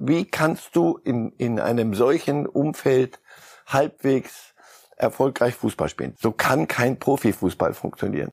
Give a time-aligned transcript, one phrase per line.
[0.00, 3.18] Wie kannst du in, in einem solchen Umfeld
[3.66, 4.54] halbwegs
[4.96, 6.14] erfolgreich Fußball spielen?
[6.20, 8.30] So kann kein Profifußball funktionieren.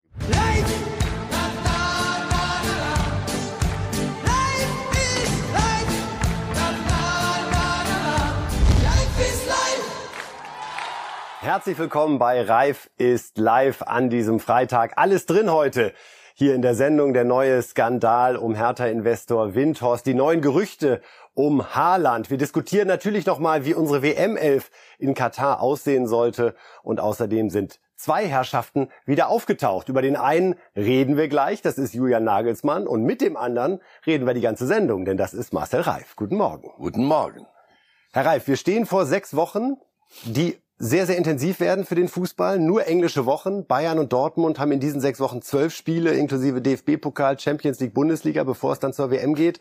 [11.40, 14.94] Herzlich willkommen bei Reif ist live an diesem Freitag.
[14.98, 15.94] Alles drin heute.
[16.38, 21.02] Hier in der Sendung der neue Skandal um Hertha-Investor Windhorst, die neuen Gerüchte
[21.36, 22.32] um Haaland.
[22.32, 26.56] Wir diskutieren natürlich nochmal, wie unsere WM-Elf in Katar aussehen sollte.
[26.82, 29.90] Und außerdem sind zwei Herrschaften wieder aufgetaucht.
[29.90, 32.88] Über den einen reden wir gleich, das ist Julian Nagelsmann.
[32.88, 36.16] Und mit dem anderen reden wir die ganze Sendung, denn das ist Marcel Reif.
[36.16, 36.72] Guten Morgen.
[36.78, 37.46] Guten Morgen.
[38.14, 39.76] Herr Reif, wir stehen vor sechs Wochen,
[40.24, 42.60] die sehr, sehr intensiv werden für den Fußball.
[42.60, 43.66] Nur englische Wochen.
[43.66, 48.44] Bayern und Dortmund haben in diesen sechs Wochen zwölf Spiele, inklusive DFB-Pokal, Champions League, Bundesliga,
[48.44, 49.60] bevor es dann zur WM geht.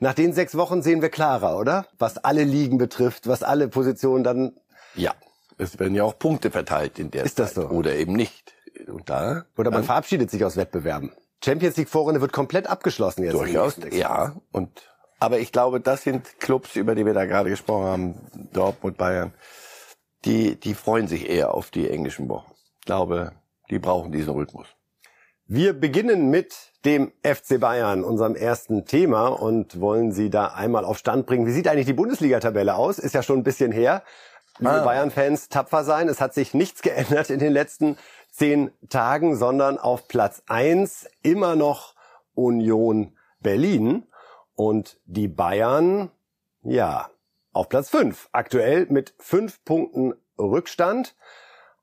[0.00, 1.86] Nach den sechs Wochen sehen wir klarer, oder?
[1.98, 4.52] Was alle Ligen betrifft, was alle Positionen dann.
[4.94, 5.14] Ja,
[5.58, 7.68] es werden ja auch Punkte verteilt in der Ist das so?
[7.68, 8.54] Oder eben nicht.
[8.88, 9.44] Und da?
[9.56, 11.12] Oder man verabschiedet sich aus Wettbewerben.
[11.44, 13.34] Champions League Vorrunde wird komplett abgeschlossen jetzt.
[13.34, 14.36] Durchaus, ja.
[14.52, 14.70] Und
[15.18, 19.34] aber ich glaube, das sind Clubs, über die wir da gerade gesprochen haben, Dortmund, Bayern
[20.24, 22.52] die, die freuen sich eher auf die englischen Wochen.
[22.80, 23.32] Ich glaube,
[23.70, 24.66] die brauchen diesen Rhythmus.
[25.52, 30.96] Wir beginnen mit dem FC Bayern, unserem ersten Thema, und wollen Sie da einmal auf
[30.96, 31.44] Stand bringen.
[31.44, 33.00] Wie sieht eigentlich die Bundesliga-Tabelle aus?
[33.00, 34.04] Ist ja schon ein bisschen her.
[34.60, 34.84] Liebe ah.
[34.84, 36.08] Bayern-Fans, tapfer sein.
[36.08, 37.98] Es hat sich nichts geändert in den letzten
[38.30, 41.96] zehn Tagen, sondern auf Platz eins immer noch
[42.34, 44.06] Union Berlin.
[44.54, 46.12] Und die Bayern,
[46.62, 47.10] ja,
[47.52, 48.28] auf Platz 5.
[48.30, 51.16] Aktuell mit fünf Punkten Rückstand.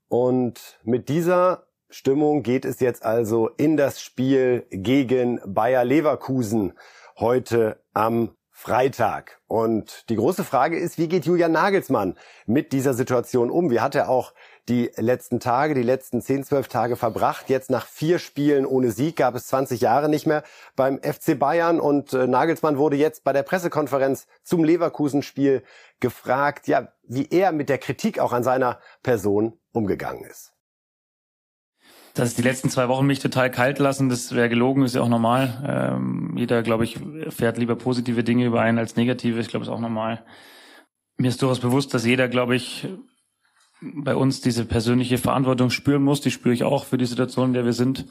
[0.07, 6.73] Und mit dieser Stimmung geht es jetzt also in das Spiel gegen Bayer Leverkusen
[7.17, 9.39] heute am Freitag.
[9.47, 13.69] Und die große Frage ist, wie geht Julian Nagelsmann mit dieser Situation um?
[13.69, 14.33] Wie hat er auch
[14.67, 17.49] die letzten Tage, die letzten 10, 12 Tage verbracht.
[17.49, 20.43] Jetzt nach vier Spielen ohne Sieg gab es 20 Jahre nicht mehr
[20.75, 25.63] beim FC Bayern und äh, Nagelsmann wurde jetzt bei der Pressekonferenz zum Leverkusen-Spiel
[25.99, 30.56] gefragt, ja, wie er mit der Kritik auch an seiner Person umgegangen ist.
[32.17, 35.07] Dass die letzten zwei Wochen mich total kalt lassen, das wäre gelogen, ist ja auch
[35.07, 35.63] normal.
[35.67, 36.97] Ähm, jeder, glaube ich,
[37.29, 39.39] fährt lieber positive Dinge über einen als negative.
[39.39, 40.23] Ich glaube, ist auch normal.
[41.17, 42.87] Mir ist durchaus bewusst, dass jeder, glaube ich,
[43.81, 46.21] bei uns diese persönliche Verantwortung spüren muss.
[46.21, 48.05] Die spüre ich auch für die Situation, in der wir sind.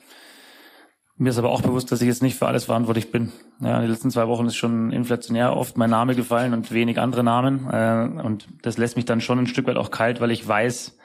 [1.17, 3.33] Mir ist aber auch bewusst, dass ich jetzt nicht für alles verantwortlich bin.
[3.59, 7.25] Ja, den letzten zwei Wochen ist schon inflationär oft mein Name gefallen und wenig andere
[7.25, 7.69] Namen.
[7.69, 10.97] Äh, und das lässt mich dann schon ein Stück weit auch kalt, weil ich weiß,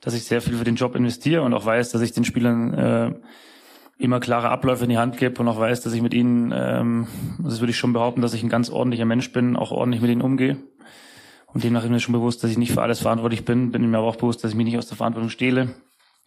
[0.00, 2.74] dass ich sehr viel für den Job investiere und auch weiß, dass ich den Spielern
[2.74, 3.14] äh,
[3.98, 7.06] immer klare Abläufe in die Hand gebe und auch weiß, dass ich mit ihnen, ähm,
[7.38, 10.10] das würde ich schon behaupten, dass ich ein ganz ordentlicher Mensch bin, auch ordentlich mit
[10.10, 10.56] ihnen umgehe.
[11.46, 13.70] Und demnach ist mir schon bewusst, dass ich nicht für alles verantwortlich bin.
[13.70, 15.74] Bin mir aber auch bewusst, dass ich mich nicht aus der Verantwortung stehle.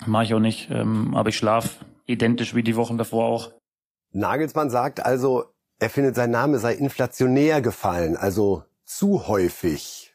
[0.06, 0.70] Mache ich auch nicht.
[0.72, 3.52] Ähm, aber ich schlafe identisch wie die Wochen davor auch.
[4.14, 5.44] Nagelsmann sagt also,
[5.80, 10.07] er findet, sein Name sei inflationär gefallen, also zu häufig.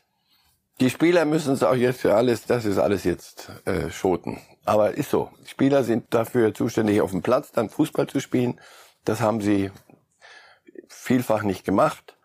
[0.80, 4.40] Die Spieler müssen es auch jetzt für alles, das ist alles jetzt äh, schoten.
[4.64, 5.30] Aber ist so.
[5.46, 8.60] Spieler sind dafür zuständig, auf dem Platz dann Fußball zu spielen.
[9.04, 9.70] Das haben sie
[10.88, 12.16] vielfach nicht gemacht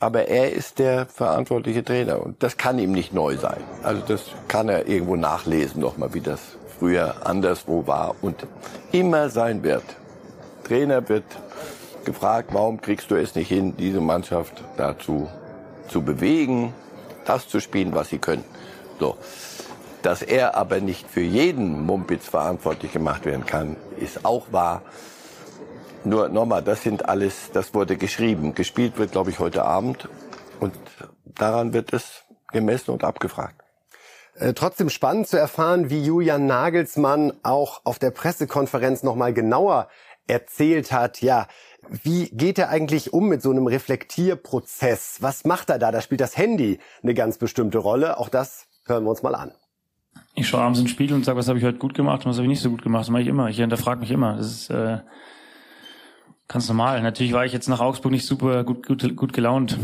[0.00, 3.62] aber er ist der verantwortliche Trainer und das kann ihm nicht neu sein.
[3.82, 6.40] Also das kann er irgendwo nachlesen nochmal, wie das
[6.78, 8.46] früher anderswo war und
[8.92, 9.84] immer sein wird.
[10.64, 11.24] Trainer wird
[12.04, 15.28] gefragt, warum kriegst du es nicht hin, diese Mannschaft dazu
[15.88, 16.72] zu bewegen,
[17.28, 18.44] das zu spielen, was sie können.
[18.98, 19.16] So.
[20.02, 24.82] Dass er aber nicht für jeden Mumpitz verantwortlich gemacht werden kann, ist auch wahr.
[26.04, 28.54] Nur nochmal, das sind alles, das wurde geschrieben.
[28.54, 30.08] Gespielt wird, glaube ich, heute Abend.
[30.60, 30.74] Und
[31.24, 32.22] daran wird es
[32.52, 33.60] gemessen und abgefragt.
[34.34, 39.88] Äh, trotzdem spannend zu erfahren, wie Julian Nagelsmann auch auf der Pressekonferenz nochmal genauer
[40.28, 41.48] erzählt hat, ja,
[42.02, 45.18] wie geht er eigentlich um mit so einem Reflektierprozess?
[45.20, 45.90] Was macht er da?
[45.92, 48.18] Da spielt das Handy eine ganz bestimmte Rolle.
[48.18, 49.52] Auch das hören wir uns mal an.
[50.34, 52.36] Ich schaue abends ins Spiel und sage, was habe ich heute gut gemacht und was
[52.36, 53.02] habe ich nicht so gut gemacht.
[53.02, 53.48] Das mache ich immer.
[53.48, 54.36] Ich hinterfrage mich immer.
[54.36, 54.98] Das ist äh,
[56.48, 57.02] Ganz normal.
[57.02, 59.78] Natürlich war ich jetzt nach Augsburg nicht super gut, gut, gut gelaunt.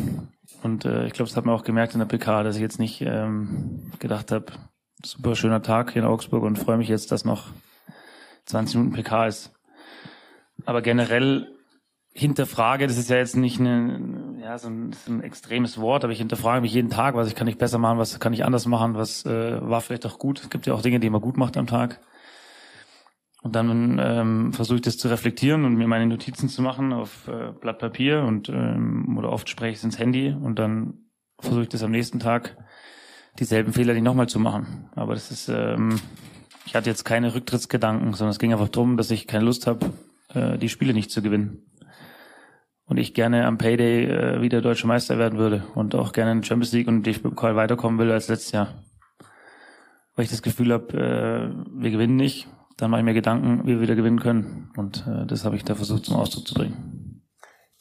[0.62, 2.78] Und äh, ich glaube, das hat man auch gemerkt in der PK, dass ich jetzt
[2.78, 4.46] nicht ähm, gedacht habe,
[5.04, 7.48] super schöner Tag hier in Augsburg und freue mich jetzt, dass noch
[8.46, 9.52] 20 Minuten PK ist.
[10.64, 11.53] Aber generell
[12.14, 16.20] hinterfrage, das ist ja jetzt nicht eine, ja, so ein, ein extremes Wort, aber ich
[16.20, 18.94] hinterfrage mich jeden Tag, was ich kann ich besser machen, was kann ich anders machen,
[18.94, 20.40] was äh, war vielleicht auch gut.
[20.40, 22.00] Es gibt ja auch Dinge, die man gut macht am Tag.
[23.42, 27.28] Und dann ähm, versuche ich das zu reflektieren und mir meine Notizen zu machen auf
[27.28, 31.64] äh, Blatt Papier und ähm, oder oft spreche ich es ins Handy und dann versuche
[31.64, 32.56] ich das am nächsten Tag
[33.38, 34.88] dieselben Fehler nicht nochmal zu machen.
[34.94, 36.00] Aber das ist, ähm,
[36.64, 39.92] ich hatte jetzt keine Rücktrittsgedanken, sondern es ging einfach darum, dass ich keine Lust habe,
[40.32, 41.66] äh, die Spiele nicht zu gewinnen.
[42.86, 46.44] Und ich gerne am Payday äh, wieder deutscher Meister werden würde und auch gerne in
[46.44, 48.84] Champions League und DFB-Pokal weiterkommen will als letztes Jahr.
[50.14, 52.46] Weil ich das Gefühl habe, äh, wir gewinnen nicht,
[52.76, 54.70] dann mache ich mir Gedanken, wie wir wieder gewinnen können.
[54.76, 57.22] Und äh, das habe ich da versucht zum Ausdruck zu bringen.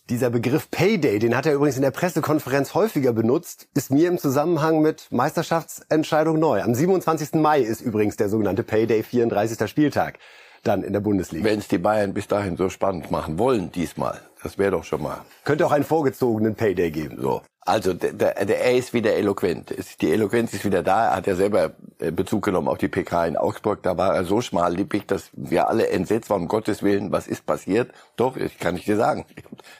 [0.10, 4.18] Dieser Begriff Payday, den hat er übrigens in der Pressekonferenz häufiger benutzt, ist mir im
[4.18, 6.62] Zusammenhang mit Meisterschaftsentscheidung neu.
[6.62, 7.36] Am 27.
[7.36, 9.70] Mai ist übrigens der sogenannte Payday, 34.
[9.70, 10.20] Spieltag,
[10.64, 11.46] dann in der Bundesliga.
[11.46, 15.02] Wenn es die Bayern bis dahin so spannend machen wollen diesmal, das wäre doch schon
[15.02, 15.22] mal.
[15.44, 17.18] Könnte auch einen vorgezogenen Payday geben.
[17.22, 17.42] So.
[17.66, 19.74] Also der, der, der er ist wieder eloquent.
[20.02, 21.08] Die Eloquenz ist wieder da.
[21.10, 23.84] Er hat ja selber äh, Bezug genommen auf die PK in Augsburg.
[23.84, 26.42] Da war er so schmallippig, dass wir alle entsetzt waren.
[26.44, 27.92] Um Gottes Willen, was ist passiert?
[28.18, 29.26] Doch, ich kann ich dir sagen.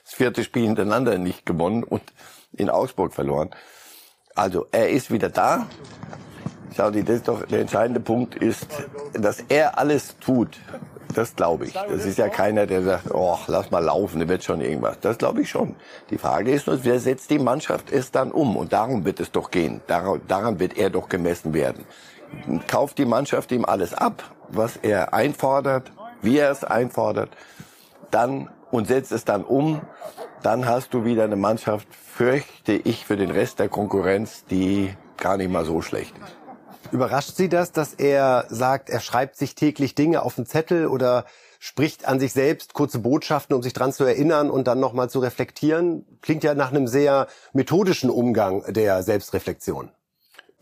[0.06, 2.04] Das vierte Spiel hintereinander nicht gewonnen und
[2.54, 3.50] in Augsburg verloren.
[4.36, 5.68] Also er ist wieder da.
[6.76, 8.68] Schau das ist doch der entscheidende Punkt ist,
[9.14, 10.60] dass er alles tut,
[11.14, 11.74] das glaube ich.
[11.74, 15.00] Das ist ja keiner, der sagt, oh, lass mal laufen, da wird schon irgendwas.
[15.00, 15.76] Das glaube ich schon.
[16.10, 18.56] Die Frage ist nur, wer setzt die Mannschaft es dann um?
[18.58, 19.82] Und darum wird es doch gehen.
[19.88, 21.86] Daran, daran wird er doch gemessen werden.
[22.68, 25.92] Kauft die Mannschaft ihm alles ab, was er einfordert,
[26.22, 27.30] wie er es einfordert,
[28.10, 29.82] dann und setzt es dann um,
[30.42, 35.38] dann hast du wieder eine Mannschaft, fürchte ich, für den Rest der Konkurrenz, die gar
[35.38, 36.43] nicht mal so schlecht ist.
[36.94, 41.26] Überrascht Sie das, dass er sagt, er schreibt sich täglich Dinge auf den Zettel oder
[41.58, 45.18] spricht an sich selbst kurze Botschaften, um sich dran zu erinnern und dann nochmal zu
[45.18, 46.06] reflektieren?
[46.22, 49.90] Klingt ja nach einem sehr methodischen Umgang der Selbstreflexion.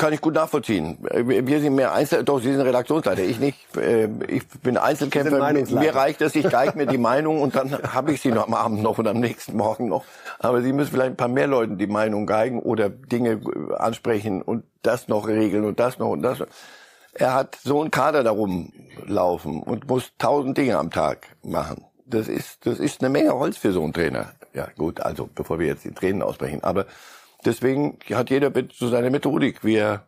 [0.02, 0.98] Kann ich gut nachvollziehen.
[1.00, 3.78] Wir sind mehr Einzel, doch Sie sind Redaktionsleiter, ich nicht.
[3.78, 5.54] Äh, ich bin Einzelkämpfer.
[5.54, 8.56] Mir reicht es, ich geige mir die Meinung und dann habe ich sie noch am
[8.56, 10.04] Abend noch und am nächsten Morgen noch.
[10.40, 13.42] Aber Sie müssen vielleicht ein paar mehr Leuten die Meinung geigen oder Dinge
[13.78, 16.40] ansprechen und das noch regeln und das noch und das.
[17.14, 18.74] Er hat so einen Kader darum
[19.06, 21.86] laufen und muss tausend Dinge am Tag machen.
[22.08, 24.32] Das ist, das ist eine Menge Holz für so einen Trainer.
[24.56, 26.64] Ja, gut, also bevor wir jetzt die Tränen ausbrechen.
[26.64, 26.88] Aber
[27.46, 30.08] Deswegen hat jeder so seine Methodik, wie er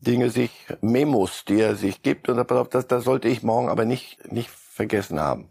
[0.00, 3.68] Dinge sich Memos, die er sich gibt und pass auf, das, das sollte ich morgen
[3.68, 5.50] aber nicht, nicht vergessen haben.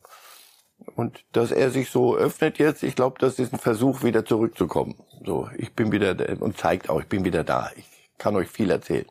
[0.95, 4.95] Und dass er sich so öffnet jetzt, ich glaube, das ist ein Versuch, wieder zurückzukommen.
[5.25, 7.71] So, ich bin wieder und zeigt auch, ich bin wieder da.
[7.75, 7.85] Ich
[8.17, 9.05] kann euch viel erzählen.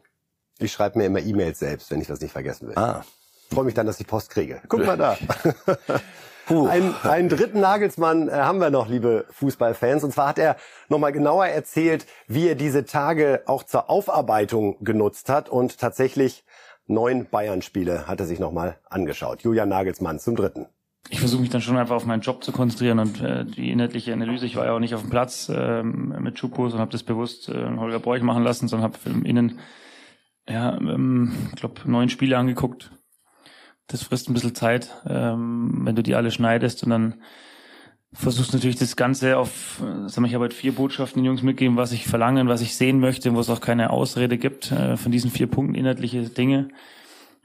[0.59, 2.79] Ich schreibe mir immer E-Mails selbst, wenn ich das nicht vergessen will.
[2.79, 3.05] Ah.
[3.51, 4.63] Freue mich dann, dass ich Post kriege.
[4.69, 5.17] Guck mal da.
[6.53, 6.67] Puh.
[6.67, 10.05] Einen, einen dritten Nagelsmann äh, haben wir noch, liebe Fußballfans.
[10.05, 10.57] Und zwar hat er
[10.91, 15.49] nochmal genauer erzählt, wie er diese Tage auch zur Aufarbeitung genutzt hat.
[15.49, 16.45] Und tatsächlich
[16.87, 19.43] neun Bayern-Spiele hat er sich nochmal angeschaut.
[19.43, 20.67] Julian Nagelsmann zum dritten.
[21.09, 24.13] Ich versuche mich dann schon einfach auf meinen Job zu konzentrieren und äh, die inhaltliche
[24.13, 24.45] Analyse.
[24.45, 27.49] Ich war ja auch nicht auf dem Platz äh, mit Schupos und habe das bewusst
[27.49, 29.59] äh, Holger Bräuch machen lassen, sondern habe im Innen,
[30.47, 32.91] ja, ähm, ich glaube, neun Spiele angeguckt
[33.93, 37.15] das frisst ein bisschen Zeit, ähm, wenn du die alle schneidest und dann
[38.13, 41.77] versuchst natürlich das Ganze auf, sag mal, ich habe halt vier Botschaften den Jungs mitgeben,
[41.77, 45.13] was ich verlange, was ich sehen möchte, wo es auch keine Ausrede gibt, äh, von
[45.13, 46.69] diesen vier Punkten inhaltliche Dinge.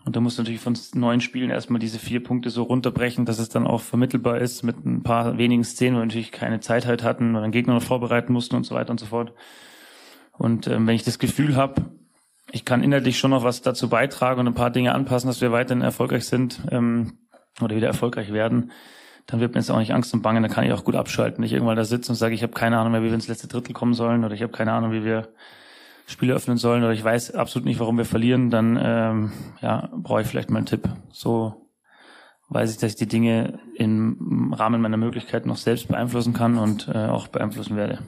[0.06, 3.40] Und da musst du natürlich von neun Spielen erstmal diese vier Punkte so runterbrechen, dass
[3.40, 6.86] es dann auch vermittelbar ist mit ein paar wenigen Szenen, wo wir natürlich keine Zeit
[6.86, 9.34] halt hatten oder einen Gegner noch vorbereiten mussten und so weiter und so fort.
[10.38, 11.86] Und ähm, wenn ich das Gefühl habe,
[12.52, 15.52] ich kann inhaltlich schon noch was dazu beitragen und ein paar Dinge anpassen, dass wir
[15.52, 17.18] weiterhin erfolgreich sind ähm,
[17.62, 18.72] oder wieder erfolgreich werden,
[19.26, 21.42] dann wird mir jetzt auch nicht Angst und Bange, dann kann ich auch gut abschalten.
[21.42, 23.48] Nicht irgendwann da sitze und sage, ich habe keine Ahnung mehr, wie wir ins letzte
[23.48, 25.30] Drittel kommen sollen oder ich habe keine Ahnung, wie wir
[26.06, 30.22] Spiele öffnen sollen oder ich weiß absolut nicht, warum wir verlieren, dann ähm, ja, brauche
[30.22, 30.88] ich vielleicht mal einen Tipp.
[31.12, 31.70] So
[32.48, 36.88] weiß ich, dass ich die Dinge im Rahmen meiner Möglichkeiten noch selbst beeinflussen kann und
[36.88, 38.00] äh, auch beeinflussen werde.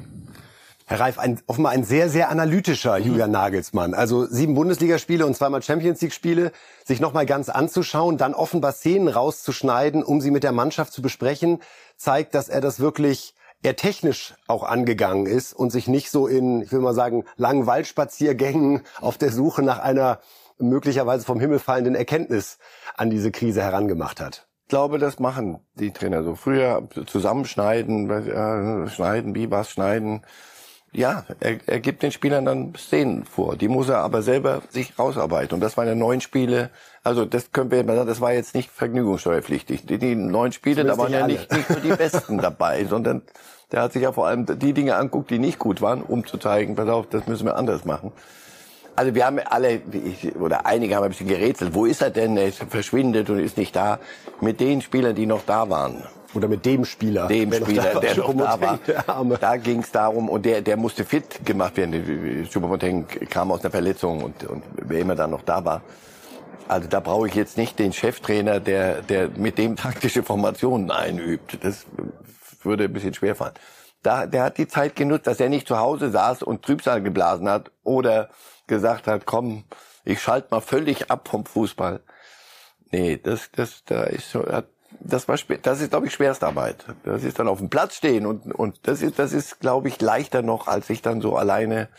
[0.90, 3.94] Herr Reif, ein, offenbar ein sehr, sehr analytischer Julian Nagelsmann.
[3.94, 6.52] Also sieben Bundesligaspiele und zweimal Champions League-Spiele,
[6.84, 11.60] sich nochmal ganz anzuschauen, dann offenbar Szenen rauszuschneiden, um sie mit der Mannschaft zu besprechen,
[11.96, 16.64] zeigt, dass er das wirklich eher technisch auch angegangen ist und sich nicht so in,
[16.64, 20.18] ich will mal sagen, langen Waldspaziergängen auf der Suche nach einer
[20.58, 22.58] möglicherweise vom Himmel fallenden Erkenntnis
[22.96, 24.48] an diese Krise herangemacht hat.
[24.64, 26.34] Ich glaube, das machen die Trainer so.
[26.34, 30.24] Früher zusammenschneiden, äh, schneiden, wie was schneiden
[30.92, 33.56] ja, er, er gibt den Spielern dann Szenen vor.
[33.56, 35.56] Die muss er aber selber sich rausarbeiten.
[35.56, 36.72] Und das waren ja neun Spiele.
[37.04, 39.86] Also das können wir mal sagen, das war jetzt nicht vergnügungssteuerpflichtig.
[39.86, 43.22] Die, die neun Spiele, da waren ja nicht, nicht nur die Besten dabei, sondern
[43.72, 46.38] der hat sich ja vor allem die Dinge anguckt, die nicht gut waren, um zu
[46.40, 48.12] zeigen, pass auf, das müssen wir anders machen.
[48.96, 49.82] Also wir haben alle,
[50.40, 52.36] oder einige haben ein bisschen gerätselt, wo ist er denn?
[52.36, 54.00] Er verschwindet und ist nicht da.
[54.42, 56.04] Mit den Spielern, die noch da waren.
[56.34, 57.28] Oder mit dem Spieler.
[57.28, 59.38] Dem Spieler, der noch da war.
[59.40, 62.48] Da ging es darum, und der, der musste fit gemacht werden.
[62.52, 65.82] Choupo-Moting kam aus einer Verletzung und, und wer immer da noch da war.
[66.68, 71.58] Also da brauche ich jetzt nicht den Cheftrainer, der, der mit dem taktische Formationen einübt.
[71.64, 71.88] Das
[72.62, 73.56] würde ein bisschen schwerfallen.
[74.04, 77.50] Da, der hat die Zeit genutzt, dass er nicht zu Hause saß und Trübsal geblasen
[77.50, 78.30] hat oder
[78.68, 79.64] gesagt hat, komm,
[80.06, 82.02] ich schalte mal völlig ab vom Fußball.
[82.92, 84.46] Nee, das, das, da ist so,
[85.00, 86.86] das war, das ist, glaube ich, Schwerstarbeit.
[87.04, 90.02] Das ist dann auf dem Platz stehen und, und das ist, das ist, glaube ich,
[90.02, 91.90] leichter noch, als sich dann so alleine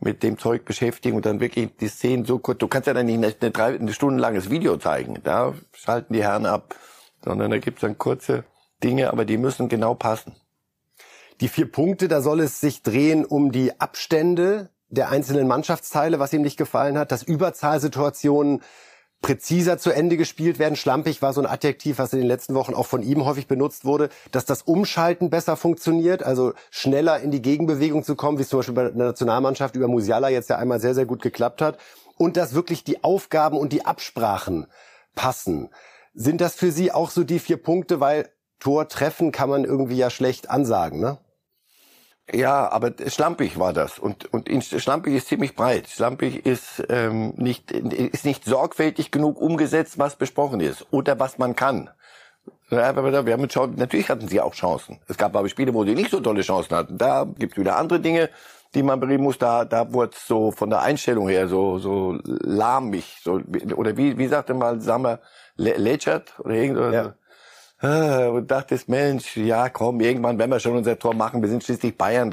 [0.00, 2.58] mit dem Zeug beschäftigen und dann wirklich die Szenen so kurz.
[2.58, 5.20] Du kannst ja dann nicht eine, eine, drei, eine Stunde langes Video zeigen.
[5.22, 6.74] Da schalten die Herren ab,
[7.22, 8.44] sondern da gibt's dann kurze
[8.82, 10.34] Dinge, aber die müssen genau passen.
[11.40, 16.32] Die vier Punkte, da soll es sich drehen um die Abstände der einzelnen Mannschaftsteile, was
[16.32, 18.62] ihm nicht gefallen hat, dass Überzahlsituationen
[19.22, 20.76] präziser zu Ende gespielt werden.
[20.76, 23.84] Schlampig war so ein Adjektiv, was in den letzten Wochen auch von ihm häufig benutzt
[23.84, 28.48] wurde, dass das Umschalten besser funktioniert, also schneller in die Gegenbewegung zu kommen, wie es
[28.48, 31.78] zum Beispiel bei der Nationalmannschaft über Musiala jetzt ja einmal sehr, sehr gut geklappt hat.
[32.16, 34.66] Und dass wirklich die Aufgaben und die Absprachen
[35.14, 35.70] passen.
[36.12, 39.96] Sind das für Sie auch so die vier Punkte, weil Tor treffen kann man irgendwie
[39.96, 41.18] ja schlecht ansagen, ne?
[42.32, 45.88] Ja, aber schlampig war das und und schlampig ist ziemlich breit.
[45.88, 51.56] Schlampig ist ähm, nicht ist nicht sorgfältig genug umgesetzt, was besprochen ist oder was man
[51.56, 51.90] kann.
[52.68, 55.00] wir haben geschaut, natürlich hatten sie auch Chancen.
[55.08, 56.98] Es gab aber Spiele, wo sie nicht so tolle Chancen hatten.
[56.98, 58.30] Da gibt es wieder andere Dinge,
[58.74, 59.38] die man bereden muss.
[59.38, 63.40] Da da wurde so von der Einstellung her so so lahmig, so
[63.74, 65.18] oder wie wie sagte mal Sammer
[65.56, 66.94] Lechert oder irgendwas.
[66.94, 67.14] Ja.
[67.82, 71.64] Ah, und dachtest, Mensch, ja komm, irgendwann werden wir schon unser Tor machen, wir sind
[71.64, 72.30] schließlich Bayern,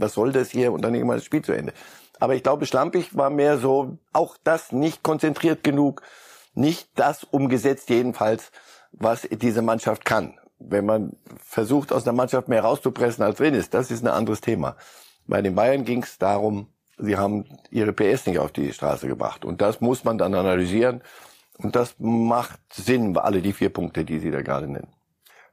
[0.00, 0.72] was soll das hier?
[0.72, 1.74] Und dann irgendwann das Spiel zu Ende.
[2.18, 6.00] Aber ich glaube, Schlampig war mehr so, auch das nicht konzentriert genug,
[6.54, 8.50] nicht das umgesetzt jedenfalls,
[8.92, 10.38] was diese Mannschaft kann.
[10.58, 14.40] Wenn man versucht, aus einer Mannschaft mehr rauszupressen, als drin ist, das ist ein anderes
[14.40, 14.76] Thema.
[15.26, 19.44] Bei den Bayern ging es darum, sie haben ihre PS nicht auf die Straße gebracht.
[19.44, 21.02] Und das muss man dann analysieren.
[21.58, 24.92] Und das macht Sinn, alle die vier Punkte, die Sie da gerade nennen.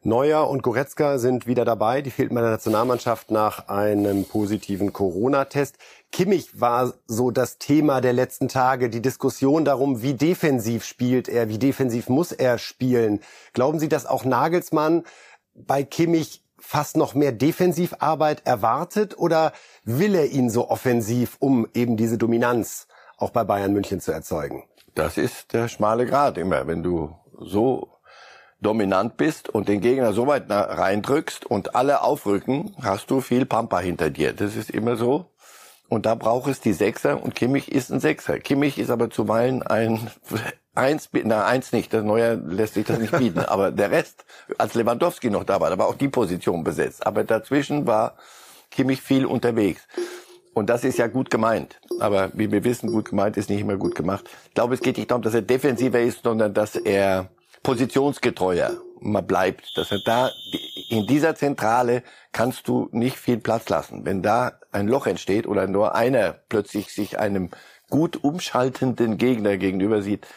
[0.06, 2.02] Neuer und Goretzka sind wieder dabei.
[2.02, 5.78] Die fehlten bei der Nationalmannschaft nach einem positiven Corona-Test.
[6.12, 11.48] Kimmich war so das Thema der letzten Tage, die Diskussion darum, wie defensiv spielt er,
[11.48, 13.22] wie defensiv muss er spielen.
[13.54, 15.04] Glauben Sie, dass auch Nagelsmann
[15.56, 19.54] bei Kimmich fast noch mehr Defensivarbeit erwartet oder
[19.86, 24.64] will er ihn so offensiv, um eben diese Dominanz auch bei Bayern München zu erzeugen?
[24.96, 26.68] Das ist der schmale Grat immer.
[26.68, 27.90] Wenn du so
[28.62, 33.80] dominant bist und den Gegner so weit reindrückst und alle aufrücken, hast du viel Pampa
[33.80, 34.34] hinter dir.
[34.34, 35.26] Das ist immer so.
[35.90, 38.40] Und da braucht es die Sechser und Kimmich ist ein Sechser.
[38.40, 40.10] Kimmich ist aber zuweilen ein
[40.76, 43.40] Eins, na eins nicht, das Neue lässt sich das nicht bieten.
[43.48, 44.26] aber der Rest,
[44.58, 47.06] als Lewandowski noch da war, da war auch die Position besetzt.
[47.06, 48.16] Aber dazwischen war
[48.72, 49.88] Kimmich viel unterwegs.
[50.54, 51.80] Und das ist ja gut gemeint.
[52.00, 54.30] Aber wie wir wissen, gut gemeint ist nicht immer gut gemacht.
[54.48, 57.30] Ich glaube, es geht nicht darum, dass er defensiver ist, sondern dass er
[57.64, 59.78] positionsgetreuer mal bleibt.
[59.78, 60.30] Dass er da,
[60.90, 64.06] in dieser Zentrale kannst du nicht viel Platz lassen.
[64.06, 67.50] Wenn da ein Loch entsteht oder nur einer plötzlich sich einem
[67.90, 70.28] gut umschaltenden Gegner gegenüber sieht,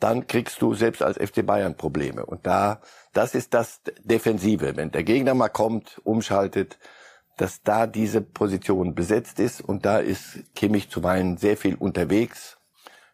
[0.00, 2.26] dann kriegst du selbst als FC Bayern Probleme.
[2.26, 2.80] Und da,
[3.12, 4.76] das ist das Defensive.
[4.76, 6.78] Wenn der Gegner mal kommt, umschaltet,
[7.36, 12.58] dass da diese Position besetzt ist und da ist Kimmich zuweilen sehr viel unterwegs.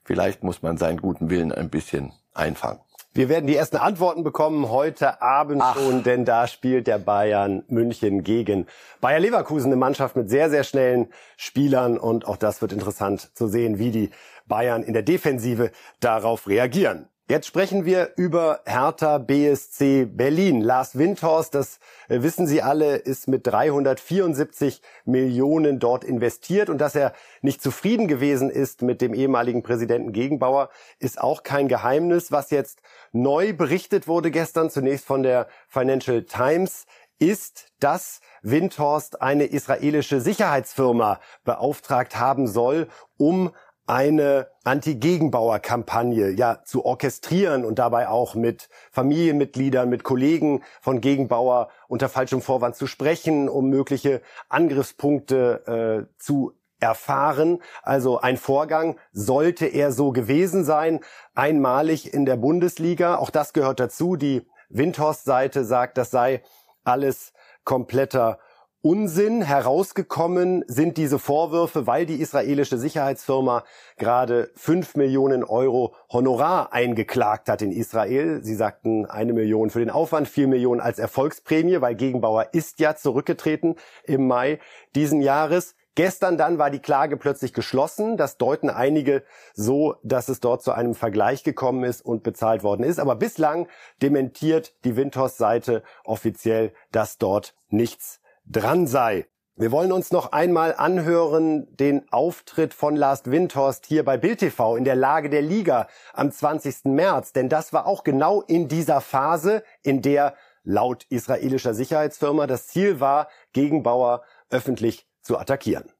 [0.04, 2.80] Vielleicht muss man seinen guten Willen ein bisschen einfangen.
[3.14, 5.74] Wir werden die ersten Antworten bekommen heute Abend Ach.
[5.76, 8.66] schon, denn da spielt der Bayern München gegen
[9.00, 11.98] Bayer Leverkusen, eine Mannschaft mit sehr, sehr schnellen Spielern.
[11.98, 14.10] Und auch das wird interessant zu sehen, wie die
[14.46, 17.08] Bayern in der Defensive darauf reagieren.
[17.30, 20.62] Jetzt sprechen wir über Hertha BSC Berlin.
[20.62, 26.94] Lars Windhorst, das äh, wissen Sie alle, ist mit 374 Millionen dort investiert und dass
[26.94, 30.70] er nicht zufrieden gewesen ist mit dem ehemaligen Präsidenten Gegenbauer,
[31.00, 32.32] ist auch kein Geheimnis.
[32.32, 32.80] Was jetzt
[33.12, 36.86] neu berichtet wurde gestern, zunächst von der Financial Times,
[37.18, 43.50] ist, dass Windhorst eine israelische Sicherheitsfirma beauftragt haben soll, um
[43.88, 52.08] eine Anti-Gegenbauer-Kampagne ja zu orchestrieren und dabei auch mit Familienmitgliedern, mit Kollegen von Gegenbauer unter
[52.08, 57.62] falschem Vorwand zu sprechen, um mögliche Angriffspunkte äh, zu erfahren.
[57.82, 61.00] Also ein Vorgang sollte er so gewesen sein,
[61.34, 63.16] einmalig in der Bundesliga.
[63.16, 64.16] Auch das gehört dazu.
[64.16, 66.42] Die Windhorst-Seite sagt, das sei
[66.84, 67.32] alles
[67.64, 68.38] kompletter
[68.80, 69.42] Unsinn.
[69.42, 73.64] Herausgekommen sind diese Vorwürfe, weil die israelische Sicherheitsfirma
[73.96, 78.40] gerade fünf Millionen Euro Honorar eingeklagt hat in Israel.
[78.44, 82.94] Sie sagten eine Million für den Aufwand, vier Millionen als Erfolgsprämie, weil Gegenbauer ist ja
[82.94, 84.60] zurückgetreten im Mai
[84.94, 85.74] diesen Jahres.
[85.96, 88.16] Gestern dann war die Klage plötzlich geschlossen.
[88.16, 92.84] Das deuten einige so, dass es dort zu einem Vergleich gekommen ist und bezahlt worden
[92.84, 93.00] ist.
[93.00, 93.66] Aber bislang
[94.00, 99.26] dementiert die Windhorst-Seite offiziell, dass dort nichts dran sei.
[99.56, 104.76] Wir wollen uns noch einmal anhören den Auftritt von Lars Windhorst hier bei Bild TV
[104.76, 106.84] in der Lage der Liga am 20.
[106.84, 112.68] März, denn das war auch genau in dieser Phase, in der laut israelischer Sicherheitsfirma das
[112.68, 115.90] Ziel war, Gegenbauer öffentlich zu attackieren.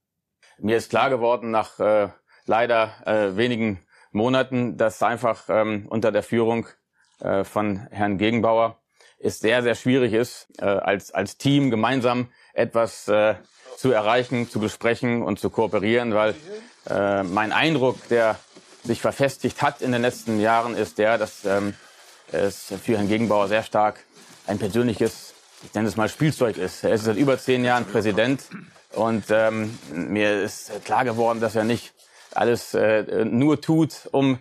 [0.59, 2.09] Mir ist klar geworden nach äh,
[2.47, 3.81] leider äh, wenigen
[4.12, 6.67] Monaten, dass einfach ähm, unter der Führung
[7.21, 8.81] äh, von Herrn Gegenbauer
[9.21, 13.35] es sehr, sehr schwierig ist, äh, als, als Team gemeinsam etwas äh,
[13.77, 16.35] zu erreichen, zu besprechen und zu kooperieren, weil
[16.89, 18.39] äh, mein Eindruck, der
[18.85, 21.75] sich verfestigt hat in den letzten Jahren, ist der, dass ähm,
[22.33, 24.01] es für Herrn Gegenbauer sehr stark
[24.47, 25.35] ein persönliches,
[25.65, 26.85] ich nenne es mal Spielzeug ist.
[26.85, 28.43] Er ist seit über zehn Jahren Präsident
[28.93, 31.93] und ähm, mir ist klar geworden, dass er nicht
[32.35, 34.39] alles äh, nur tut, um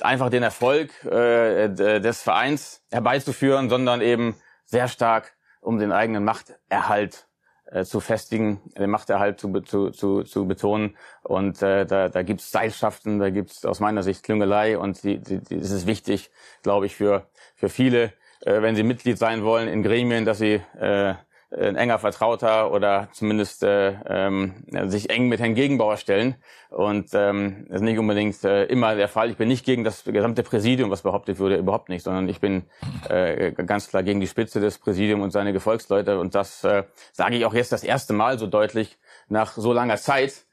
[0.00, 7.26] einfach den Erfolg äh, des Vereins herbeizuführen, sondern eben sehr stark um den eigenen Machterhalt
[7.66, 10.96] äh, zu festigen, den Machterhalt zu, zu, zu, zu betonen.
[11.22, 15.02] Und äh, da, da gibt es Seilschaften, da gibt es aus meiner Sicht Klüngelei und
[15.02, 16.30] die, die, die, das ist wichtig,
[16.62, 20.60] glaube ich, für, für viele, äh, wenn sie Mitglied sein wollen in Gremien, dass sie
[20.78, 21.14] äh,
[21.50, 26.36] ein enger Vertrauter oder zumindest äh, ähm, sich eng mit Herrn Gegenbauer stellen.
[26.70, 29.30] Und ähm, das ist nicht unbedingt äh, immer der Fall.
[29.30, 32.64] Ich bin nicht gegen das gesamte Präsidium, was behauptet wurde, überhaupt nicht, sondern ich bin
[33.08, 36.18] äh, ganz klar gegen die Spitze des Präsidiums und seine Gefolgsleute.
[36.18, 38.98] Und das äh, sage ich auch jetzt das erste Mal so deutlich
[39.28, 40.44] nach so langer Zeit.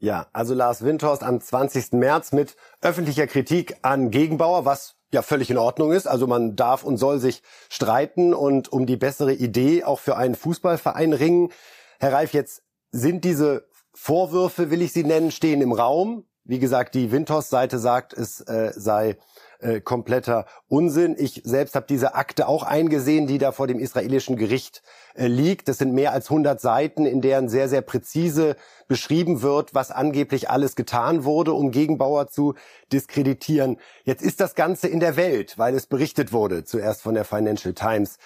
[0.00, 1.92] Ja, also Lars Windhorst am 20.
[1.92, 6.06] März mit öffentlicher Kritik an Gegenbauer, was ja völlig in Ordnung ist.
[6.06, 10.34] Also man darf und soll sich streiten und um die bessere Idee auch für einen
[10.34, 11.50] Fußballverein ringen.
[11.98, 16.24] Herr Reif, jetzt sind diese Vorwürfe, will ich sie nennen, stehen im Raum.
[16.44, 19.16] Wie gesagt, die Windhorst-Seite sagt, es äh, sei
[19.60, 21.16] äh, kompletter Unsinn.
[21.18, 24.82] Ich selbst habe diese Akte auch eingesehen, die da vor dem israelischen Gericht
[25.14, 25.68] äh, liegt.
[25.68, 30.50] Das sind mehr als 100 Seiten, in deren sehr, sehr präzise beschrieben wird, was angeblich
[30.50, 32.54] alles getan wurde, um Gegenbauer zu
[32.92, 33.78] diskreditieren.
[34.04, 37.74] Jetzt ist das Ganze in der Welt, weil es berichtet wurde, zuerst von der Financial
[37.74, 38.18] Times.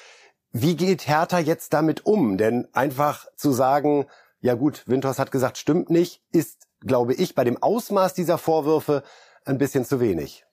[0.53, 2.37] Wie geht Hertha jetzt damit um?
[2.37, 4.07] Denn einfach zu sagen,
[4.43, 9.03] ja gut, Winters hat gesagt, stimmt nicht, ist, glaube ich, bei dem Ausmaß dieser Vorwürfe
[9.45, 10.45] ein bisschen zu wenig.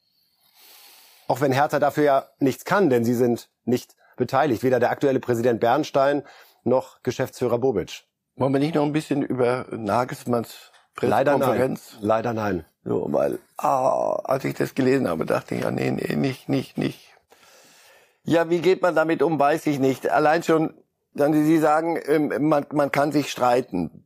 [1.29, 4.63] Auch wenn Hertha dafür ja nichts kann, denn sie sind nicht beteiligt.
[4.63, 6.23] Weder der aktuelle Präsident Bernstein
[6.63, 8.05] noch Geschäftsführer Bobic.
[8.35, 11.97] Wollen wir nicht noch ein bisschen über Nagelsmanns Pressekonferenz?
[12.01, 12.63] Leider nein.
[12.63, 12.65] Leider nein.
[12.83, 16.79] So, weil, ah, als ich das gelesen habe, dachte ich, ja, nee, nee, nicht, nicht,
[16.79, 17.13] nicht.
[18.23, 20.09] Ja, wie geht man damit um, weiß ich nicht.
[20.09, 20.73] Allein schon,
[21.13, 24.03] dann Sie sagen, ähm, man, man kann sich streiten.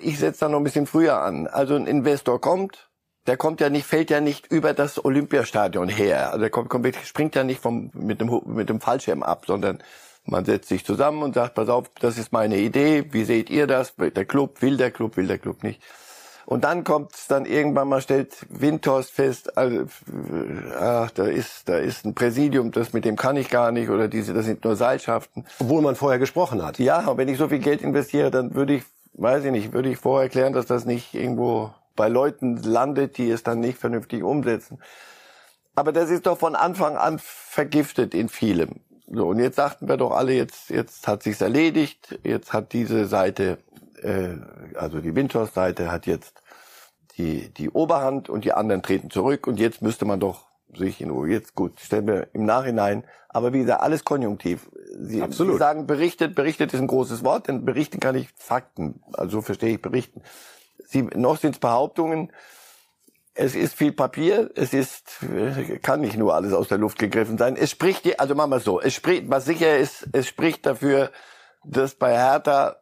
[0.00, 1.48] Ich setze da noch ein bisschen früher an.
[1.48, 2.88] Also ein Investor kommt,
[3.26, 6.28] der kommt ja nicht, fällt ja nicht über das Olympiastadion her.
[6.28, 9.82] Also der kommt, kommt springt ja nicht vom, mit dem, mit dem Fallschirm ab, sondern
[10.24, 13.66] man setzt sich zusammen und sagt, pass auf, das ist meine Idee, wie seht ihr
[13.66, 13.94] das?
[13.96, 15.80] Der Club, will der Club, will der Club nicht.
[16.46, 19.86] Und dann kommt dann irgendwann mal, stellt Windhorst fest, also,
[20.78, 24.06] ach, da ist, da ist ein Präsidium, das mit dem kann ich gar nicht, oder
[24.06, 25.44] diese, das sind nur Seilschaften.
[25.58, 26.78] Obwohl man vorher gesprochen hat.
[26.78, 28.84] Ja, und wenn ich so viel Geld investiere, dann würde ich,
[29.14, 33.30] weiß ich nicht, würde ich vorher erklären, dass das nicht irgendwo bei Leuten landet, die
[33.30, 34.78] es dann nicht vernünftig umsetzen.
[35.74, 38.80] Aber das ist doch von Anfang an vergiftet in vielem.
[39.08, 43.06] So, und jetzt sagten wir doch alle, jetzt, jetzt hat sich's erledigt, jetzt hat diese
[43.06, 43.58] Seite,
[44.02, 44.30] äh,
[44.74, 46.42] also die Windhorst-Seite hat jetzt
[47.16, 51.10] die, die Oberhand und die anderen treten zurück und jetzt müsste man doch sich in
[51.10, 54.68] Ruhe, jetzt gut, stellen wir im Nachhinein, aber wie gesagt, alles konjunktiv.
[54.98, 55.54] Sie, Absolut.
[55.54, 59.42] Sie sagen berichtet, berichtet ist ein großes Wort, denn berichten kann ich Fakten, also so
[59.42, 60.22] verstehe ich berichten.
[60.86, 62.32] Sie, noch sind es Behauptungen,
[63.34, 65.18] es ist viel Papier, es ist,
[65.82, 67.56] kann nicht nur alles aus der Luft gegriffen sein.
[67.56, 71.10] Es spricht, also machen wir so, es spricht, was sicher ist, es spricht dafür,
[71.62, 72.76] dass bei Hertha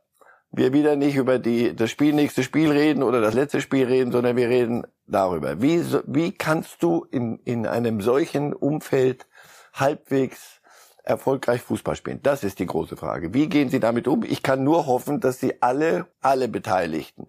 [0.53, 4.12] wir wieder nicht über die, das Spiel, nächste Spiel reden oder das letzte Spiel reden,
[4.12, 5.61] sondern wir reden darüber.
[5.61, 9.27] Wie, wie kannst du in, in einem solchen Umfeld
[9.73, 10.61] halbwegs
[11.03, 12.21] erfolgreich Fußball spielen?
[12.23, 13.35] Das ist die große Frage.
[13.35, 14.23] Wie gehen sie damit um?
[14.23, 17.27] Ich kann nur hoffen, dass sie alle, alle Beteiligten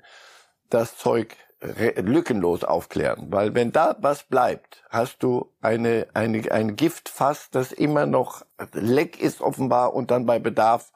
[0.69, 7.49] das Zeug lückenlos aufklären, weil wenn da was bleibt, hast du eine, eine, ein Giftfass,
[7.49, 10.91] das immer noch leck ist offenbar und dann bei Bedarf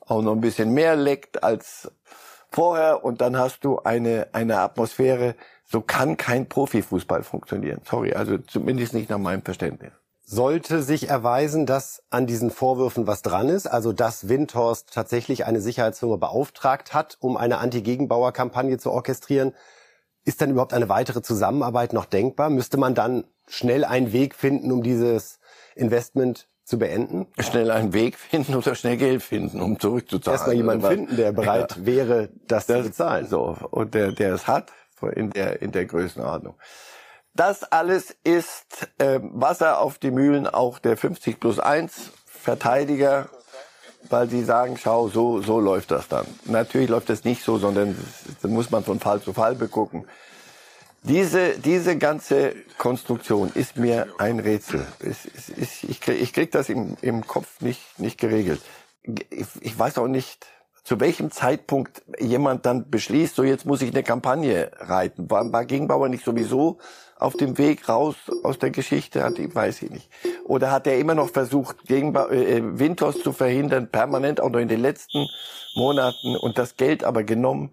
[0.00, 1.92] auch noch ein bisschen mehr leckt als
[2.50, 7.82] vorher und dann hast du eine, eine Atmosphäre, so kann kein Profifußball funktionieren.
[7.84, 9.92] Sorry, also zumindest nicht nach meinem Verständnis.
[10.30, 15.62] Sollte sich erweisen, dass an diesen Vorwürfen was dran ist, also dass Windhorst tatsächlich eine
[15.62, 19.54] Sicherheitsfirma beauftragt hat, um eine Anti-Gegenbauer-Kampagne zu orchestrieren,
[20.26, 22.50] ist dann überhaupt eine weitere Zusammenarbeit noch denkbar?
[22.50, 25.40] Müsste man dann schnell einen Weg finden, um dieses
[25.74, 27.28] Investment zu beenden?
[27.38, 30.34] Schnell einen Weg finden oder schnell Geld finden, um zurückzuzahlen.
[30.36, 31.86] Erstmal jemanden finden, der bereit ja.
[31.86, 33.26] wäre, das, das, zu bezahlen.
[33.28, 34.72] So, und der, der es hat,
[35.14, 36.54] in der, in der Größenordnung.
[37.38, 43.28] Das alles ist äh, Wasser auf die Mühlen auch der 50 plus 1 Verteidiger,
[44.08, 46.26] weil sie sagen, schau, so, so läuft das dann.
[46.46, 47.96] Natürlich läuft es nicht so, sondern
[48.42, 50.04] das muss man von Fall zu Fall begucken.
[51.04, 54.84] Diese, diese ganze Konstruktion ist mir ein Rätsel.
[54.98, 58.60] Ich, ich, ich, krieg, ich krieg das im, im Kopf nicht, nicht geregelt.
[59.30, 60.44] Ich, ich weiß auch nicht,
[60.88, 65.30] zu welchem Zeitpunkt jemand dann beschließt, so jetzt muss ich eine Kampagne reiten.
[65.30, 66.78] War, war Gegenbauer nicht sowieso
[67.18, 69.22] auf dem Weg raus aus der Geschichte?
[69.22, 70.08] Hat, weiß ich nicht.
[70.44, 74.68] Oder hat er immer noch versucht, Gegenbau, äh, Winters zu verhindern, permanent auch noch in
[74.68, 75.28] den letzten
[75.74, 77.72] Monaten und das Geld aber genommen?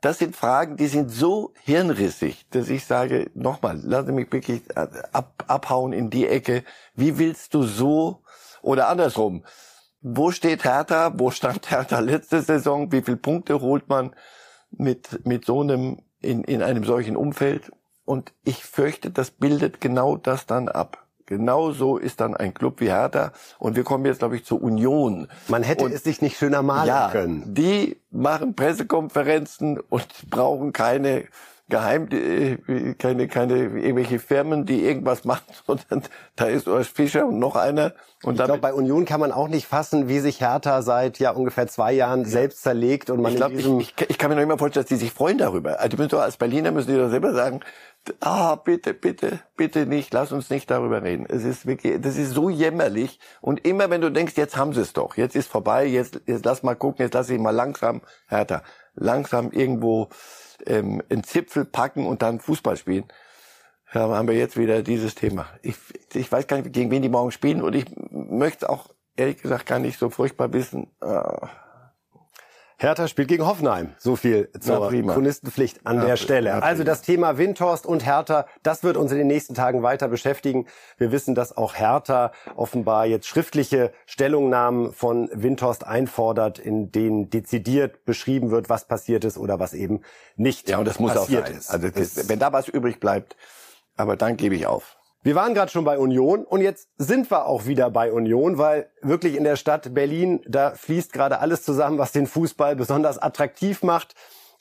[0.00, 4.86] das sind Fragen, die sind so hirnrissig, dass ich sage, nochmal, lass mich wirklich äh,
[5.12, 6.64] ab, abhauen in die Ecke.
[6.94, 8.22] Wie willst du so
[8.62, 9.44] oder andersrum?
[10.00, 11.12] Wo steht Hertha?
[11.16, 12.92] Wo stand Hertha letzte Saison?
[12.92, 14.14] Wie viele Punkte holt man
[14.70, 17.72] mit, mit so einem, in, in einem solchen Umfeld?
[18.04, 21.04] Und ich fürchte, das bildet genau das dann ab.
[21.26, 23.32] Genauso ist dann ein Club wie Hertha.
[23.58, 25.28] Und wir kommen jetzt, glaube ich, zur Union.
[25.48, 27.52] Man hätte und, es sich nicht schöner malen ja, können.
[27.52, 31.26] Die machen Pressekonferenzen und brauchen keine
[31.70, 36.02] Geheim, äh, keine, keine irgendwelche Firmen, die irgendwas machen, sondern
[36.34, 37.92] da ist Urs Fischer und noch einer.
[38.22, 41.30] Und ich glaube, bei Union kann man auch nicht fassen, wie sich Hertha seit ja
[41.30, 42.28] ungefähr zwei Jahren ja.
[42.28, 44.88] selbst zerlegt und man ich, glaub, ich, ich, ich, kann mir noch immer vorstellen, dass
[44.88, 45.78] die sich freuen darüber.
[45.78, 47.60] Also doch, als Berliner müssen die doch selber sagen,
[48.20, 51.26] ah, bitte, bitte, bitte nicht, lass uns nicht darüber reden.
[51.28, 53.18] Es ist wirklich, das ist so jämmerlich.
[53.40, 56.44] Und immer wenn du denkst, jetzt haben sie es doch, jetzt ist vorbei, jetzt, jetzt
[56.44, 58.62] lass mal gucken, jetzt lass ich mal langsam, härter,
[58.94, 60.08] langsam irgendwo
[60.66, 63.04] ähm, einen Zipfel packen und dann Fußball spielen.
[63.92, 65.46] Ja, haben wir jetzt wieder dieses Thema.
[65.62, 65.76] Ich,
[66.12, 69.66] ich weiß gar nicht, gegen wen die morgen spielen und ich möchte auch ehrlich gesagt
[69.66, 70.90] gar nicht so furchtbar wissen.
[71.00, 71.46] Äh,
[72.80, 73.92] Hertha spielt gegen Hoffenheim.
[73.98, 76.50] So viel zur Chronistenpflicht an ja, der Stelle.
[76.50, 80.06] Ja, also das Thema Windhorst und Hertha, das wird uns in den nächsten Tagen weiter
[80.06, 80.66] beschäftigen.
[80.96, 88.04] Wir wissen, dass auch Hertha offenbar jetzt schriftliche Stellungnahmen von Windhorst einfordert, in denen dezidiert
[88.04, 90.02] beschrieben wird, was passiert ist oder was eben
[90.36, 91.56] nicht ja, und das muss passiert auch sein.
[91.56, 91.70] ist.
[91.70, 93.36] Also das, wenn da was übrig bleibt,
[93.96, 94.97] aber dann gebe ich auf.
[95.28, 98.90] Wir waren gerade schon bei Union und jetzt sind wir auch wieder bei Union, weil
[99.02, 103.82] wirklich in der Stadt Berlin, da fließt gerade alles zusammen, was den Fußball besonders attraktiv
[103.82, 104.14] macht,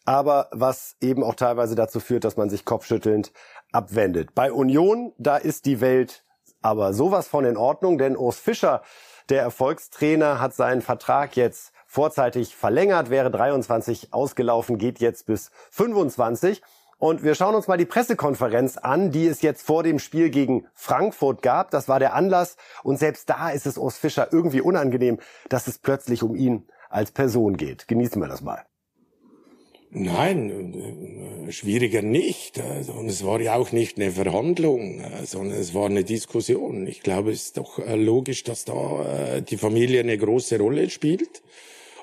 [0.04, 3.32] aber was eben auch teilweise dazu führt, dass man sich kopfschüttelnd
[3.72, 4.36] abwendet.
[4.36, 6.26] Bei Union, da ist die Welt
[6.62, 8.82] aber sowas von in Ordnung, denn Urs Fischer,
[9.30, 16.62] der Erfolgstrainer, hat seinen Vertrag jetzt vorzeitig verlängert, wäre 23 ausgelaufen, geht jetzt bis 25.
[17.00, 20.66] Und wir schauen uns mal die Pressekonferenz an, die es jetzt vor dem Spiel gegen
[20.74, 21.70] Frankfurt gab.
[21.70, 22.58] Das war der Anlass.
[22.84, 27.12] Und selbst da ist es Urs Fischer irgendwie unangenehm, dass es plötzlich um ihn als
[27.12, 27.88] Person geht.
[27.88, 28.66] Genießen wir das mal.
[29.90, 32.60] Nein, äh, schwieriger nicht.
[32.60, 36.88] Also, und es war ja auch nicht eine Verhandlung, äh, sondern es war eine Diskussion.
[36.88, 41.42] Ich glaube, es ist doch äh, logisch, dass da die Familie eine große Rolle spielt.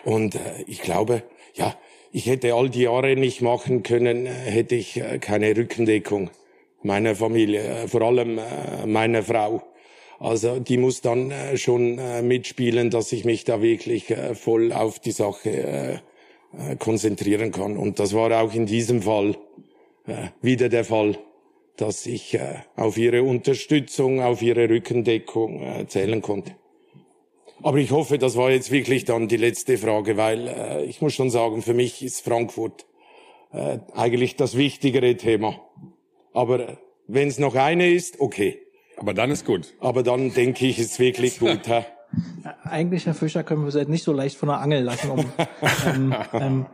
[0.05, 1.23] Und ich glaube,
[1.55, 1.75] ja,
[2.15, 6.31] ich hätte all die Jahre nicht machen können, hätte ich äh, keine Rückendeckung
[6.85, 9.65] meiner Familie, äh, vor allem äh, meiner Frau.
[10.21, 16.01] Also die muss dann schon mitspielen, dass ich mich da wirklich voll auf die Sache
[16.79, 17.77] konzentrieren kann.
[17.77, 19.37] Und das war auch in diesem Fall
[20.41, 21.19] wieder der Fall,
[21.77, 22.39] dass ich
[22.77, 26.55] auf ihre Unterstützung, auf ihre Rückendeckung zählen konnte.
[27.65, 31.15] Aber ich hoffe, das war jetzt wirklich dann die letzte Frage, weil äh, ich muss
[31.15, 32.85] schon sagen, für mich ist Frankfurt
[33.53, 35.59] äh, eigentlich das wichtigere Thema.
[36.35, 38.61] Aber äh, wenn es noch eine ist, okay.
[38.99, 39.73] Aber dann ist gut.
[39.81, 41.61] Aber dann denke ich, ist wirklich gut.
[42.45, 45.11] Ja, eigentlich, Herr Fischer, können wir Sie nicht so leicht von der Angel lassen.
[45.11, 45.33] Um,
[45.85, 46.67] ähm, ähm,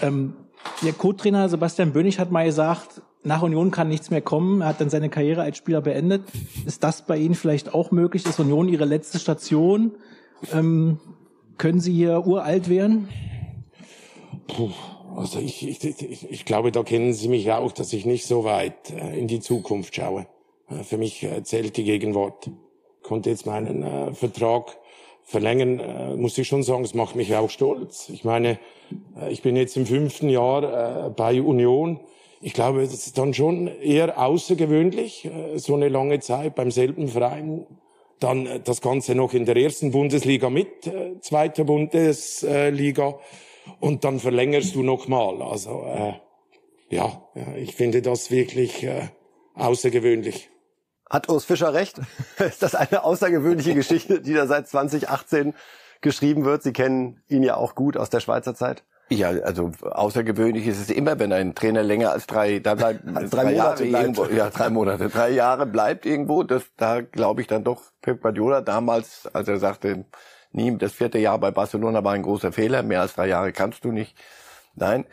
[0.00, 0.36] ähm,
[0.80, 4.62] Ihr Co-Trainer Sebastian Bönig hat mal gesagt, nach Union kann nichts mehr kommen.
[4.62, 6.22] Er hat dann seine Karriere als Spieler beendet.
[6.66, 8.24] Ist das bei Ihnen vielleicht auch möglich?
[8.26, 9.92] Ist Union Ihre letzte Station?
[10.52, 10.98] Ähm,
[11.58, 13.08] können Sie hier uralt werden?
[14.48, 14.70] Puh,
[15.16, 18.44] also ich, ich, ich, ich glaube, da kennen Sie mich auch, dass ich nicht so
[18.44, 20.26] weit äh, in die Zukunft schaue.
[20.68, 22.50] Äh, für mich äh, zählt die Gegenwart.
[23.02, 24.76] Konnte jetzt meinen Vertrag
[25.30, 28.08] verlängern, äh, muss ich schon sagen, es macht mich auch stolz.
[28.08, 28.58] Ich meine,
[29.16, 32.00] äh, ich bin jetzt im fünften Jahr äh, bei Union.
[32.42, 37.08] Ich glaube, das ist dann schon eher außergewöhnlich, äh, so eine lange Zeit beim selben
[37.08, 37.66] Verein.
[38.18, 43.18] Dann äh, das Ganze noch in der ersten Bundesliga mit, äh, zweiter Bundesliga.
[43.78, 45.42] Und dann verlängerst du nochmal.
[45.42, 46.14] Also äh,
[46.88, 47.22] ja,
[47.56, 49.08] ich finde das wirklich äh,
[49.54, 50.50] außergewöhnlich.
[51.10, 52.00] Hat Urs Fischer recht?
[52.38, 55.54] Ist das eine außergewöhnliche Geschichte, die da seit 2018
[56.00, 56.62] geschrieben wird?
[56.62, 58.84] Sie kennen ihn ja auch gut aus der Schweizer Zeit.
[59.12, 63.24] Ja, also außergewöhnlich ist es immer, wenn ein Trainer länger als drei, da bleibt drei,
[63.26, 66.44] drei Jahre irgendwo, ja drei Monate, drei Jahre bleibt irgendwo.
[66.44, 70.04] Das, da glaube ich dann doch Pep Guardiola damals, als er sagte,
[70.52, 73.84] nie das vierte Jahr bei Barcelona war ein großer Fehler, mehr als drei Jahre kannst
[73.84, 74.16] du nicht.
[74.76, 75.04] Nein,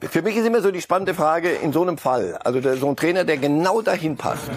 [0.00, 2.38] für mich ist immer so die spannende Frage in so einem Fall.
[2.44, 4.50] Also der, so ein Trainer, der genau dahin passt.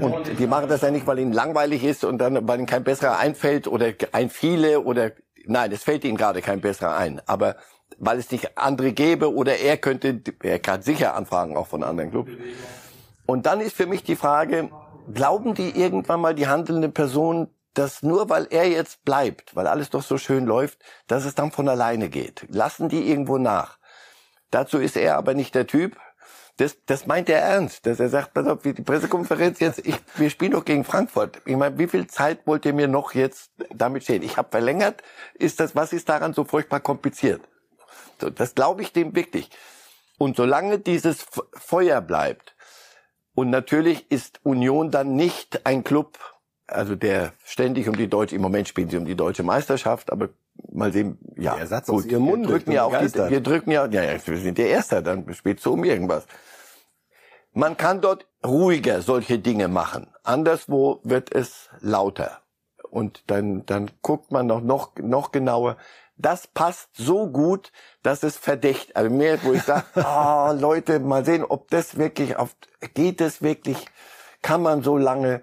[0.00, 2.82] Und die machen das ja nicht, weil ihnen langweilig ist und dann, weil ihnen kein
[2.82, 5.12] besserer einfällt oder ein viele oder,
[5.46, 7.20] nein, es fällt ihnen gerade kein besserer ein.
[7.26, 7.56] Aber
[7.98, 12.10] weil es nicht andere gäbe oder er könnte, er kann sicher anfragen auch von anderen
[12.10, 12.32] Clubs.
[13.26, 14.70] Und dann ist für mich die Frage,
[15.12, 19.90] glauben die irgendwann mal die handelnde Person, dass nur weil er jetzt bleibt, weil alles
[19.90, 22.46] doch so schön läuft, dass es dann von alleine geht?
[22.48, 23.78] Lassen die irgendwo nach?
[24.50, 25.96] Dazu ist er aber nicht der Typ.
[26.56, 30.28] Das, das meint er ernst, dass er sagt, pass auf, die Pressekonferenz jetzt, ich, wir
[30.28, 31.40] spielen doch gegen Frankfurt.
[31.46, 34.22] Ich meine, wie viel Zeit wollt ihr mir noch jetzt damit stehen?
[34.22, 35.02] Ich habe verlängert.
[35.34, 37.40] Ist das, was ist daran so furchtbar kompliziert?
[38.22, 39.50] Das glaube ich dem wirklich.
[40.18, 42.54] Und solange dieses Feuer bleibt,
[43.34, 46.18] und natürlich ist Union dann nicht ein Club,
[46.66, 50.28] also der ständig um die deutsche, im Moment spielen sie um die deutsche Meisterschaft, aber
[50.70, 51.56] mal sehen, ja.
[51.56, 52.42] Der Satz gut, aus ihrem Mund.
[52.42, 55.32] Wir drücken ja auch die, wir drücken ja, ja, ja, wir sind der Erste, dann
[55.32, 56.26] spielt so um irgendwas.
[57.52, 60.08] Man kann dort ruhiger solche Dinge machen.
[60.22, 62.42] Anderswo wird es lauter.
[62.90, 65.76] Und dann, dann guckt man noch, noch, noch genauer.
[66.20, 68.96] Das passt so gut, dass es verdächtigt.
[68.96, 72.54] Also mehr, wo ich sage, oh, Leute, mal sehen, ob das wirklich auf,
[72.94, 73.86] geht es wirklich,
[74.42, 75.42] kann man so lange,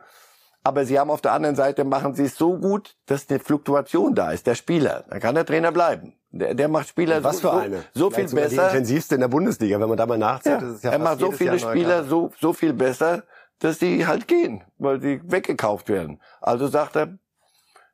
[0.68, 4.14] aber sie haben auf der anderen Seite, machen sie es so gut, dass eine Fluktuation
[4.16, 5.06] da ist, der Spieler.
[5.10, 6.14] Dann kann der Trainer bleiben.
[6.32, 7.84] Der, der macht Spieler Was so, für eine?
[7.94, 8.50] so, so viel besser.
[8.50, 10.62] Die intensivste in der Bundesliga, wenn man da mal nachzählt.
[10.62, 13.24] Ja, ja er macht so viele Spieler so, so viel besser,
[13.60, 16.22] dass die halt gehen, weil sie weggekauft werden.
[16.42, 17.18] Also sagt er,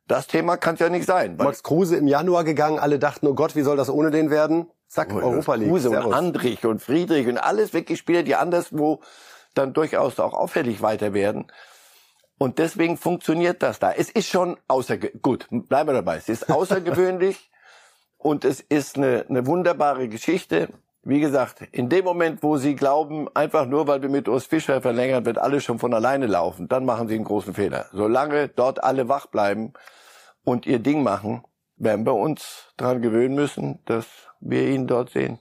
[0.08, 1.38] das Thema kann es ja nicht sein.
[1.38, 4.70] Max Kruse im Januar gegangen, alle dachten, oh Gott, wie soll das ohne den werden?
[4.88, 5.70] Zack, oh, Europa League.
[5.70, 6.06] Kruse Servus.
[6.06, 9.02] und Andrich und Friedrich und alles wirklich Spieler, die anderswo
[9.54, 11.52] dann durchaus auch auffällig weiter werden.
[12.38, 13.92] Und deswegen funktioniert das da.
[13.92, 15.22] Es ist schon außergewöhnlich.
[15.22, 16.18] Gut, bleiben wir dabei.
[16.18, 17.50] Es ist außergewöhnlich
[18.18, 20.70] und es ist eine, eine wunderbare Geschichte.
[21.06, 24.82] Wie gesagt, in dem Moment, wo Sie glauben, einfach nur weil wir mit Urs Fischer
[24.82, 27.88] verlängern, wird alles schon von alleine laufen, dann machen Sie einen großen Fehler.
[27.92, 29.74] Solange dort alle wach bleiben
[30.46, 31.44] und ihr Ding machen,
[31.76, 34.06] werden wir uns daran gewöhnen müssen, dass
[34.40, 35.40] wir ihn dort sehen.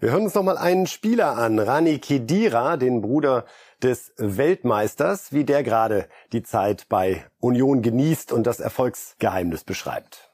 [0.00, 3.44] Wir hören uns noch mal einen Spieler an, Rani Kedira, den Bruder
[3.82, 10.25] des Weltmeisters, wie der gerade die Zeit bei Union genießt und das Erfolgsgeheimnis beschreibt.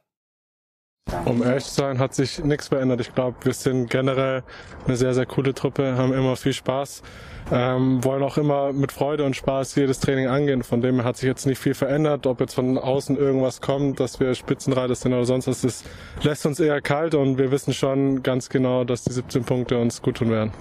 [1.24, 3.00] Um ehrlich zu sein, hat sich nichts verändert.
[3.00, 4.42] Ich glaube, wir sind generell
[4.86, 7.02] eine sehr, sehr coole Truppe, haben immer viel Spaß,
[7.50, 10.62] ähm, wollen auch immer mit Freude und Spaß jedes Training angehen.
[10.62, 12.26] Von dem her hat sich jetzt nicht viel verändert.
[12.26, 15.84] Ob jetzt von außen irgendwas kommt, dass wir Spitzenreiter sind oder sonst was, das
[16.22, 20.02] lässt uns eher kalt und wir wissen schon ganz genau, dass die 17 Punkte uns
[20.02, 20.52] gut tun werden.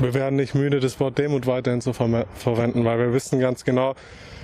[0.00, 3.64] Wir werden nicht müde, das Wort Demut weiterhin zu ver verwenden, weil wir wissen ganz
[3.64, 3.94] genau,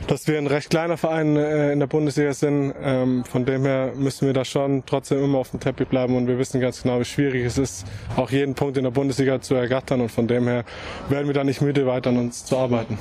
[0.07, 2.75] dass wir ein recht kleiner Verein äh, in der Bundesliga sind.
[2.83, 6.29] Ähm, von dem her müssen wir da schon trotzdem immer auf dem Teppich bleiben und
[6.29, 9.55] wir wissen ganz genau, wie schwierig es ist, auch jeden Punkt in der Bundesliga zu
[9.55, 10.65] ergattern und von dem her
[11.09, 12.97] werden wir da nicht müde, weiter an uns zu arbeiten.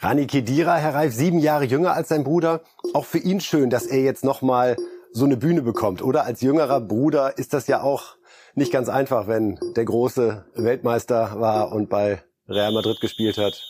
[0.00, 2.62] Rani Kedira, Herr Reif, sieben Jahre jünger als sein Bruder.
[2.94, 4.76] Auch für ihn schön, dass er jetzt nochmal
[5.12, 6.02] so eine Bühne bekommt.
[6.02, 8.16] Oder als jüngerer Bruder ist das ja auch
[8.54, 13.62] nicht ganz einfach, wenn der große Weltmeister war und bei Real Madrid gespielt hat.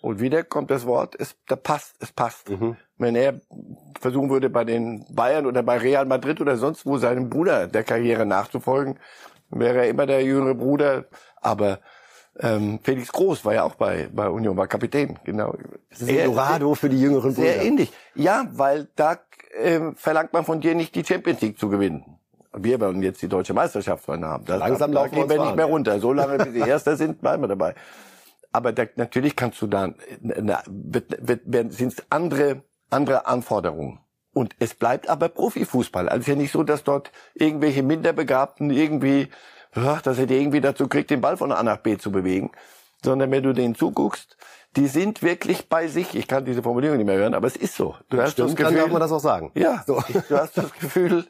[0.00, 2.50] Und wieder kommt das Wort, es da passt, es passt.
[2.50, 2.76] Mhm.
[2.98, 3.40] Wenn er
[3.98, 7.84] versuchen würde, bei den Bayern oder bei Real Madrid oder sonst wo seinem Bruder der
[7.84, 8.98] Karriere nachzufolgen,
[9.50, 11.06] wäre er immer der jüngere Bruder.
[11.40, 11.80] Aber
[12.40, 15.56] ähm, Felix Groß war ja auch bei, bei Union, war Kapitän, genau.
[15.90, 17.52] Das ist ein Dorado für die jüngeren Brüder.
[17.52, 17.92] Sehr ähnlich.
[18.14, 19.18] Ja, weil da
[19.56, 22.18] ähm, verlangt man von dir nicht die Champions League zu gewinnen.
[22.56, 24.44] Wir wollen jetzt die deutsche Meisterschaft haben.
[24.44, 25.98] Das, Langsam da laufen gehen wir nicht mehr runter.
[25.98, 27.74] So lange, bis die Erster sind, bleiben wir dabei.
[28.52, 29.92] Aber da, natürlich kannst du da,
[30.22, 33.98] sind es andere, andere Anforderungen.
[34.32, 36.08] Und es bleibt aber Profifußball.
[36.08, 39.28] Also es ist ja nicht so, dass dort irgendwelche Minderbegabten irgendwie,
[39.74, 42.50] dass er die irgendwie dazu kriegt, den Ball von A nach B zu bewegen.
[43.04, 44.36] Sondern wenn du denen zuguckst,
[44.76, 46.14] die sind wirklich bei sich.
[46.14, 47.94] Ich kann diese Formulierung nicht mehr hören, aber es ist so.
[48.08, 49.52] Du hast Stimmt, das Gefühl, darf man das auch sagen.
[49.54, 50.02] ja, So.
[50.28, 51.26] du hast das Gefühl,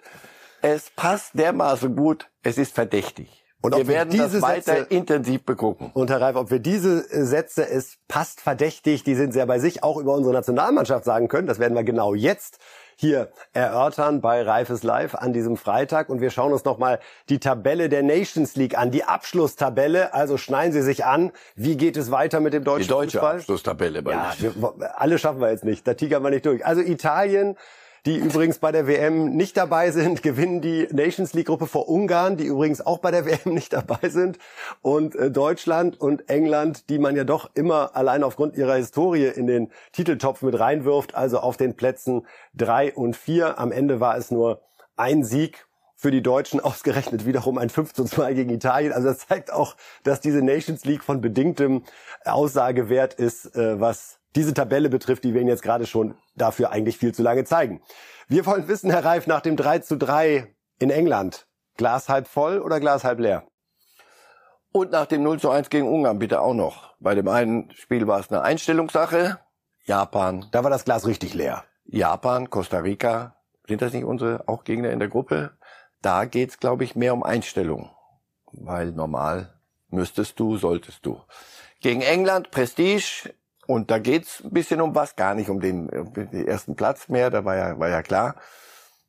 [0.62, 3.44] es passt dermaßen gut, es ist verdächtig.
[3.60, 5.90] Und wir wir werden diese das weiter Sätze- intensiv begucken.
[5.94, 9.58] Und Herr Reif, ob wir diese äh, Sätze, es passt verdächtig, die sind sehr bei
[9.58, 12.58] sich, auch über unsere Nationalmannschaft sagen können, das werden wir genau jetzt
[12.96, 16.08] hier erörtern bei Reifes Live an diesem Freitag.
[16.08, 20.14] Und wir schauen uns nochmal die Tabelle der Nations League an, die Abschlusstabelle.
[20.14, 21.32] Also schneiden Sie sich an.
[21.56, 23.36] Wie geht es weiter mit dem deutschen Die deutsche Fußball?
[23.36, 25.86] Abschlusstabelle bei Ja, wir, alle schaffen wir jetzt nicht.
[25.86, 26.64] Da tigern wir nicht durch.
[26.64, 27.56] Also Italien,
[28.06, 32.36] die übrigens bei der WM nicht dabei sind, gewinnen die Nations League Gruppe vor Ungarn,
[32.36, 34.38] die übrigens auch bei der WM nicht dabei sind.
[34.82, 39.46] Und äh, Deutschland und England, die man ja doch immer allein aufgrund ihrer Historie in
[39.46, 43.58] den Titeltopf mit reinwirft, also auf den Plätzen drei und vier.
[43.58, 44.60] Am Ende war es nur
[44.96, 48.92] ein Sieg für die Deutschen ausgerechnet wiederum ein 5 zu 2 gegen Italien.
[48.92, 51.84] Also das zeigt auch, dass diese Nations League von bedingtem
[52.24, 56.98] Aussagewert ist, äh, was diese Tabelle betrifft, die wir Ihnen jetzt gerade schon dafür eigentlich
[56.98, 57.82] viel zu lange zeigen.
[58.28, 62.58] Wir wollen wissen, Herr Reif, nach dem 3 zu 3 in England, Glas halb voll
[62.58, 63.44] oder Glas halb leer?
[64.72, 66.94] Und nach dem 0 zu 1 gegen Ungarn bitte auch noch.
[66.98, 69.38] Bei dem einen Spiel war es eine Einstellungssache.
[69.86, 71.64] Japan, Da war das Glas richtig leer.
[71.84, 73.36] Japan, Costa Rica,
[73.68, 75.52] sind das nicht unsere auch Gegner in der Gruppe?
[76.02, 77.90] Da geht's, glaube ich, mehr um Einstellung.
[78.52, 79.54] Weil normal
[79.88, 81.20] müsstest du, solltest du.
[81.80, 83.30] Gegen England, Prestige,
[83.66, 87.08] und da geht's ein bisschen um was, gar nicht um den, um den ersten Platz
[87.08, 88.36] mehr, da war ja, war ja klar.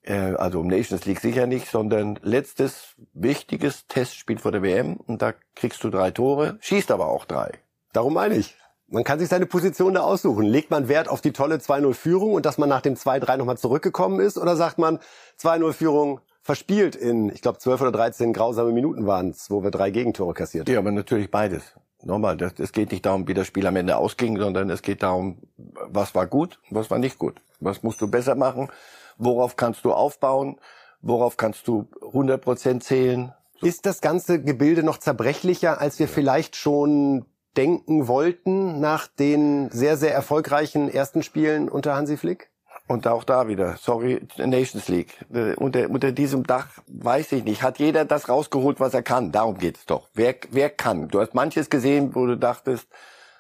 [0.02, 5.22] Äh, Also um Nations League sicher nicht, sondern letztes wichtiges Testspiel vor der WM und
[5.22, 7.52] da kriegst du drei Tore, schießt aber auch drei.
[7.94, 8.56] Darum meine ich.
[8.88, 10.46] Man kann sich seine Position da aussuchen.
[10.46, 14.20] Legt man Wert auf die tolle 2-0-Führung und dass man nach dem 2-3 nochmal zurückgekommen
[14.20, 14.38] ist?
[14.38, 15.00] Oder sagt man,
[15.40, 19.90] 2-0-Führung verspielt in, ich glaube, 12 oder 13 grausame Minuten waren es, wo wir drei
[19.90, 20.74] Gegentore kassiert haben?
[20.74, 21.74] Ja, aber natürlich beides.
[22.04, 25.02] Nochmal, das, es geht nicht darum, wie das Spiel am Ende ausging, sondern es geht
[25.02, 27.42] darum, was war gut, was war nicht gut.
[27.60, 28.70] Was musst du besser machen?
[29.18, 30.60] Worauf kannst du aufbauen?
[31.02, 33.34] Worauf kannst du 100% zählen?
[33.62, 39.98] Ist das ganze Gebilde noch zerbrechlicher, als wir vielleicht schon denken wollten nach den sehr,
[39.98, 42.50] sehr erfolgreichen ersten Spielen unter Hansi Flick?
[42.88, 45.18] Und auch da wieder, sorry, Nations League.
[45.58, 49.32] Unter, unter diesem Dach weiß ich nicht, hat jeder das rausgeholt, was er kann.
[49.32, 50.10] Darum geht's doch.
[50.14, 51.08] Wer, wer kann?
[51.08, 52.88] Du hast manches gesehen, wo du dachtest,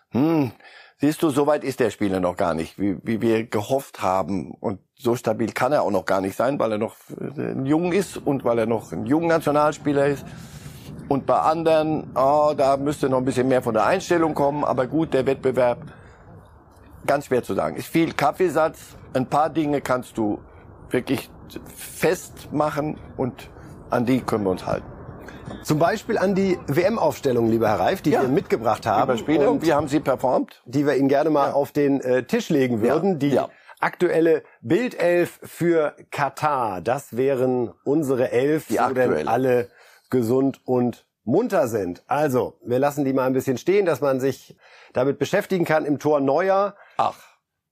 [0.09, 0.51] hm,
[0.97, 4.51] siehst du, so weit ist der Spieler noch gar nicht, wie, wie wir gehofft haben.
[4.51, 6.95] Und so stabil kann er auch noch gar nicht sein, weil er noch
[7.37, 10.25] äh, jung ist und weil er noch ein junger Nationalspieler ist.
[11.07, 14.63] Und bei anderen, oh, da müsste noch ein bisschen mehr von der Einstellung kommen.
[14.63, 15.77] Aber gut, der Wettbewerb,
[17.05, 17.75] ganz schwer zu sagen.
[17.75, 18.97] Ist viel Kaffeesatz.
[19.15, 20.39] Ein paar Dinge kannst du
[20.89, 21.29] wirklich
[21.73, 23.49] festmachen und
[23.89, 24.85] an die können wir uns halten.
[25.63, 28.21] Zum Beispiel an die WM-Aufstellung, lieber Herr Reif, die Ja.
[28.21, 29.17] wir mitgebracht haben.
[29.17, 30.61] Spiele, und wie haben sie performt?
[30.65, 33.11] die wir Ihnen gerne mal auf den äh, Tisch legen würden.
[33.13, 33.49] Ja, Die ja.
[33.79, 36.81] aktuelle Bildelf für Katar.
[36.81, 39.69] Das wären unsere Elf, Die so denn alle
[40.09, 42.03] gesund und munter sind.
[42.07, 44.57] Also, wir lassen die mal ein bisschen stehen, dass man sich
[44.93, 45.85] damit beschäftigen kann.
[45.85, 46.75] Im Tor Neuer.
[46.97, 47.15] Ach,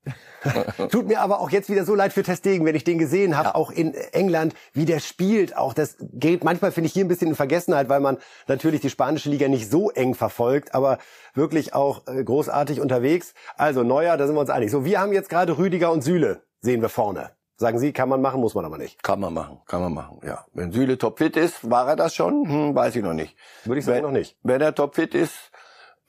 [0.92, 3.56] Tut mir aber auch jetzt wieder so leid für Testegen, wenn ich den gesehen habe,
[3.56, 5.56] auch in England, wie der spielt.
[5.56, 8.90] Auch das geht manchmal finde ich hier ein bisschen in Vergessenheit, weil man natürlich die
[8.90, 10.98] spanische Liga nicht so eng verfolgt, aber
[11.34, 13.34] wirklich auch äh, großartig unterwegs.
[13.56, 14.72] Also Neuer, da sind wir uns einig.
[14.72, 17.32] So, wir haben jetzt gerade Rüdiger und Süle, sehen wir vorne.
[17.56, 19.02] Sagen Sie, kann man machen, muss man aber nicht.
[19.04, 20.44] kann man machen, kann man machen, ja.
[20.54, 22.50] Wenn Süle topfit ist, war er das schon?
[22.50, 23.38] Hm, weiß ich noch nicht.
[23.64, 24.38] Würde ich sagen, Wenn- noch nicht.
[24.44, 25.52] Wenn er topfit ist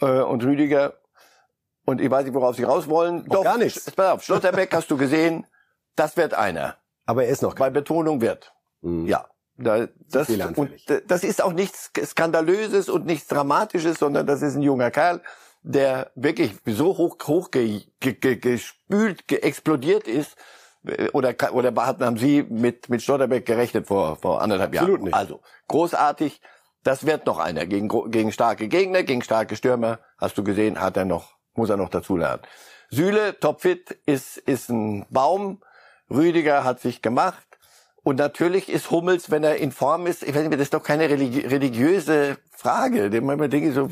[0.00, 0.94] äh, und Rüdiger
[1.84, 3.30] und ich weiß nicht, worauf sie raus wollen.
[3.30, 3.90] Auch gar nichts.
[3.90, 5.46] Pass auf, Schlotterbeck hast du gesehen,
[5.96, 6.76] das wird einer.
[7.06, 8.52] Aber er ist noch Bei Betonung wird.
[8.80, 9.06] Mhm.
[9.06, 9.26] Ja.
[9.56, 10.70] Da, das, und
[11.06, 15.20] das ist auch nichts Skandalöses und nichts Dramatisches, sondern das ist ein junger Kerl,
[15.62, 20.36] der wirklich so hoch, hoch ge, ge, ge, gespült, ge, explodiert ist.
[20.84, 24.86] Äh, Oder, oder haben Sie mit, mit Stotterbeck gerechnet vor, vor anderthalb Jahren?
[24.86, 25.14] Absolut nicht.
[25.14, 26.40] Also, großartig.
[26.82, 27.64] Das wird noch einer.
[27.64, 31.76] Gegen, gegen starke Gegner, gegen starke Stürmer, hast du gesehen, hat er noch, muss er
[31.76, 32.42] noch dazulernen.
[32.90, 35.62] Süle, topfit, ist, ist ein Baum.
[36.10, 37.46] Rüdiger hat sich gemacht.
[38.04, 40.82] Und natürlich ist Hummels, wenn er in Form ist, ich weiß nicht, das ist doch
[40.82, 43.08] keine religi religiöse Frage.
[43.22, 43.88] Manchmal denke so,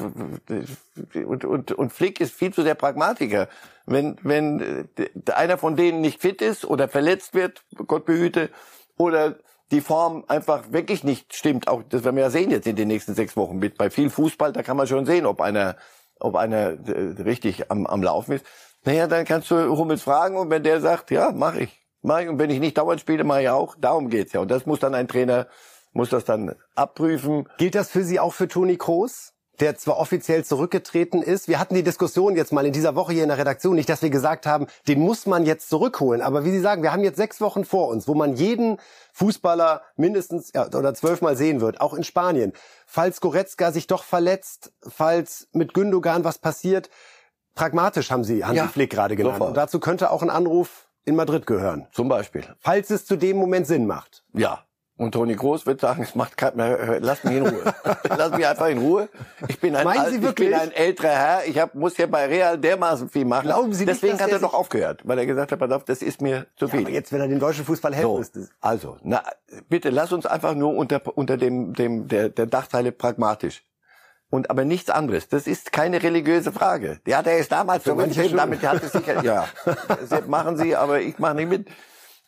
[1.27, 3.49] und, und, und Flick ist viel zu sehr Pragmatiker.
[3.87, 8.51] Wenn, wenn äh, einer von denen nicht fit ist oder verletzt wird, Gott behüte,
[8.99, 9.37] oder
[9.71, 12.89] die Form einfach wirklich nicht stimmt, auch das werden wir ja sehen jetzt in den
[12.89, 13.79] nächsten sechs Wochen mit.
[13.79, 15.77] Bei viel Fußball, da kann man schon sehen, ob einer,
[16.23, 18.47] ob einer äh, richtig am, am Laufen ist.
[18.85, 21.81] Naja, dann kannst du Hummels fragen und wenn der sagt, ja, mach ich.
[22.03, 22.29] Mach ich.
[22.29, 23.77] Und wenn ich nicht dauernd spiele, mache ich auch.
[23.81, 24.41] Darum geht's ja.
[24.41, 25.47] Und das muss dann ein Trainer,
[25.93, 27.49] muss das dann abprüfen.
[27.59, 29.32] Gilt das für Sie auch für Toni Kroos?
[29.61, 31.47] Der zwar offiziell zurückgetreten ist.
[31.47, 34.03] Wir hatten die Diskussion jetzt mal in dieser Woche hier in der Redaktion, nicht, dass
[34.03, 36.23] wir gesagt haben, den muss man jetzt zurückholen.
[36.23, 38.79] Aber wie Sie sagen, wir haben jetzt sechs Wochen vor uns, wo man jeden
[39.13, 42.53] Fußballer mindestens ja, oder zwölfmal sehen wird, auch in Spanien.
[42.87, 46.89] Falls Goretzka sich doch verletzt, falls mit Gündogan was passiert,
[47.55, 49.35] pragmatisch haben Sie Hansi Ja, Flick gerade genannt.
[49.35, 49.49] sofort.
[49.51, 51.87] Und dazu könnte auch ein Anruf in Madrid gehören.
[51.93, 52.45] Zum Beispiel.
[52.59, 54.25] Falls es zu dem Moment Sinn macht.
[54.33, 54.65] Ja.
[54.99, 57.75] Und Toni Groß wird sagen, es macht kein mehr, lass mich in Ruhe.
[58.17, 59.09] lass mich einfach in Ruhe.
[59.49, 61.47] Ich bin ein, alt, ich bin ein älterer Herr.
[61.47, 63.47] Ich hab, muss hier bei Real dermaßen viel machen.
[63.47, 65.71] Glauben Sie nicht, Deswegen dass hat der er doch aufgehört, weil er gesagt hat, pass
[65.73, 66.81] auf, das ist mir zu viel.
[66.81, 68.49] Aber jetzt, wenn er dem deutschen Fußball helfen So, müsste.
[68.61, 69.23] also, na,
[69.69, 73.65] bitte lass uns einfach nur unter, unter dem, dem, der, der Dachteile pragmatisch.
[74.29, 75.29] Und aber nichts anderes.
[75.29, 77.01] Das ist keine religiöse Frage.
[77.07, 78.39] Die hat er erst damals zurückgegeben, schon.
[78.39, 79.47] damit hat es sicher, ja.
[79.89, 81.69] Das machen Sie, aber ich mache nicht mit.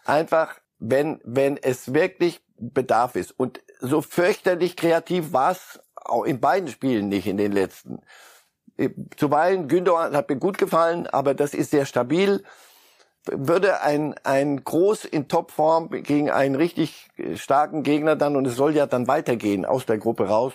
[0.04, 3.32] Einfach, wenn, wenn es wirklich Bedarf ist.
[3.32, 8.00] Und so fürchterlich kreativ war es auch in beiden Spielen nicht in den letzten.
[9.16, 12.42] Zuweilen, Gündogan hat mir gut gefallen, aber das ist sehr stabil
[13.26, 18.76] würde ein, ein Groß in Topform gegen einen richtig starken Gegner dann, und es soll
[18.76, 20.52] ja dann weitergehen aus der Gruppe raus,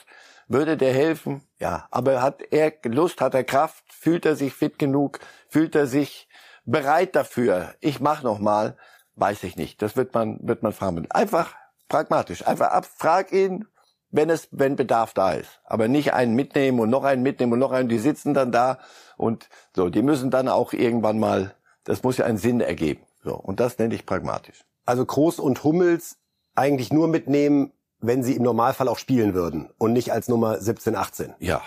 [0.48, 1.44] würde der helfen?
[1.60, 1.88] Ja.
[1.92, 6.28] Aber hat er Lust, hat er Kraft, fühlt er sich fit genug, fühlt er sich
[6.66, 7.74] bereit dafür?
[7.80, 8.78] Ich mach noch mal,
[9.16, 9.82] weiß ich nicht.
[9.82, 11.10] Das wird man, wird man fragen.
[11.12, 11.56] Einfach
[11.90, 12.48] pragmatisch.
[12.48, 13.66] Einfach ab, frag ihn,
[14.12, 15.60] wenn es, wenn Bedarf da ist.
[15.66, 18.80] Aber nicht einen mitnehmen und noch einen mitnehmen und noch einen, die sitzen dann da
[19.18, 23.02] und so, die müssen dann auch irgendwann mal, das muss ja einen Sinn ergeben.
[23.24, 23.36] So.
[23.36, 24.64] Und das nenne ich pragmatisch.
[24.86, 26.18] Also Kroos und Hummels
[26.56, 30.96] eigentlich nur mitnehmen, wenn sie im Normalfall auch spielen würden und nicht als Nummer 17,
[30.96, 31.36] 18.
[31.40, 31.62] Ja.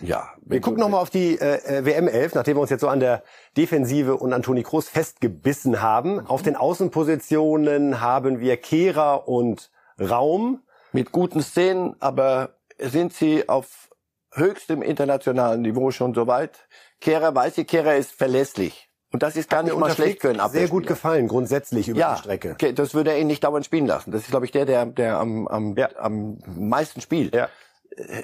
[0.00, 0.30] Ja.
[0.44, 3.22] Wir gucken nochmal auf die äh, WM 11, nachdem wir uns jetzt so an der
[3.56, 6.24] Defensive und an Toni Kroos festgebissen haben.
[6.26, 9.70] Auf den Außenpositionen haben wir Kehrer und
[10.00, 10.62] Raum.
[10.92, 13.90] Mit guten Szenen, aber sind sie auf
[14.32, 16.68] höchstem internationalen Niveau schon so weit?
[17.00, 18.88] Kehrer, weiß ich, Kehrer ist verlässlich.
[19.12, 22.14] Und das ist gar nicht mal schlecht für einen Sehr gut gefallen, grundsätzlich über ja,
[22.14, 22.52] die Strecke.
[22.52, 24.12] okay, das würde er ihn nicht dauernd spielen lassen.
[24.12, 25.88] Das ist, glaube ich, der, der, der am, am, Ja.
[25.98, 27.34] am meisten spielt.
[27.34, 27.48] Ja.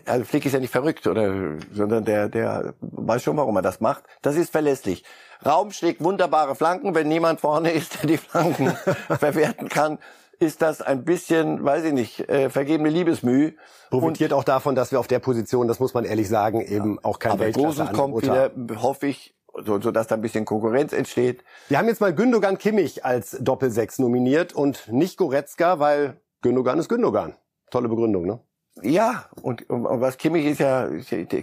[0.06, 3.80] Also Flick ist ja nicht verrückt, oder, sondern der, der weiß schon, warum er das
[3.80, 4.04] macht.
[4.22, 5.04] Das ist verlässlich.
[5.44, 6.94] Raum schlägt wunderbare Flanken.
[6.94, 8.70] Wenn niemand vorne ist, der die Flanken
[9.18, 9.98] verwerten kann,
[10.38, 13.52] ist das ein bisschen, weiß ich nicht, äh, vergebene Liebesmüh.
[13.90, 17.18] Profitiert auch davon, dass wir auf der Position, das muss man ehrlich sagen, eben auch
[17.18, 18.68] kein Aber Großen kommt Weltklasse-Angebot haben.
[18.68, 21.44] wieder, hoffe ich, so, so dass da ein bisschen Konkurrenz entsteht.
[21.68, 26.88] Wir haben jetzt mal Gündogan Kimmich als Doppelsechs nominiert und nicht Goretzka, weil Gündogan ist
[26.88, 27.34] Gündogan.
[27.70, 28.40] Tolle Begründung, ne?
[28.82, 30.88] Ja, und, und, und was Kimmich ist ja,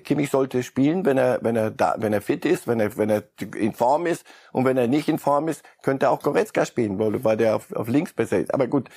[0.03, 3.09] Kimmich sollte spielen, wenn er, wenn er da, wenn er fit ist, wenn er, wenn
[3.09, 3.23] er
[3.55, 4.25] in Form ist.
[4.51, 7.71] Und wenn er nicht in Form ist, könnte auch Goretzka spielen, weil, weil der auf,
[7.73, 8.53] auf links besser ist.
[8.53, 8.89] Aber gut,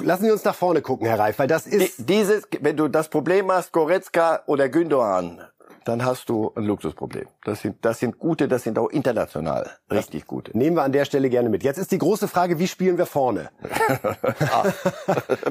[0.00, 3.08] Lassen Sie uns nach vorne gucken, Herr Reif, weil das ist dieses, wenn du das
[3.08, 5.42] Problem hast, Goretzka oder Gündogan,
[5.84, 7.26] dann hast du ein Luxusproblem.
[7.44, 10.56] Das sind, das sind gute, das sind auch international richtig gute.
[10.56, 11.62] Nehmen wir an der Stelle gerne mit.
[11.62, 13.50] Jetzt ist die große Frage, wie spielen wir vorne?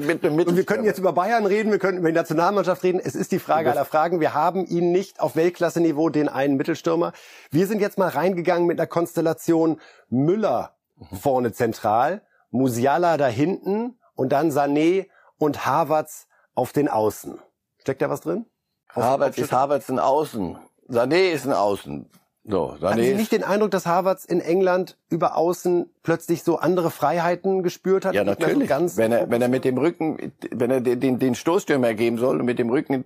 [0.00, 3.00] mit, mit, Und wir können jetzt über Bayern reden, wir können über die Nationalmannschaft reden.
[3.02, 4.20] Es ist die Frage aller Fragen.
[4.20, 7.12] Wir haben ihn nicht auf Weltklasse-Niveau, den einen Mittelstürmer.
[7.50, 10.76] Wir sind jetzt mal reingegangen mit einer Konstellation Müller
[11.20, 15.06] vorne zentral, Musiala da hinten und dann Sané
[15.38, 17.38] und Havertz auf den Außen.
[17.78, 18.46] Steckt da was drin?
[18.94, 20.56] Havertz ist Havertz ein Außen.
[20.88, 22.06] Sané ist ein Außen.
[22.44, 26.58] So, Hatten Sie Sané nicht den Eindruck, dass Havertz in England über Außen plötzlich so
[26.58, 28.14] andere Freiheiten gespürt hat?
[28.14, 28.68] Ja, so natürlich.
[28.68, 32.18] ganz wenn er, wenn er mit dem Rücken, wenn er den, den, den Stoßstürmer geben
[32.18, 33.04] soll und mit dem Rücken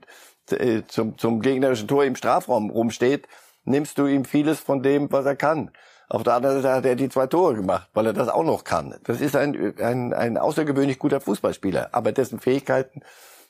[0.51, 3.29] äh, zum, zum gegnerischen Tor im Strafraum rumsteht,
[3.65, 5.71] nimmst du ihm vieles von dem, was er kann.
[6.09, 8.65] Auf der anderen Seite hat er die zwei Tore gemacht, weil er das auch noch
[8.65, 8.95] kann.
[9.05, 13.03] Das ist ein, ein, ein außergewöhnlich guter Fußballspieler, aber dessen Fähigkeiten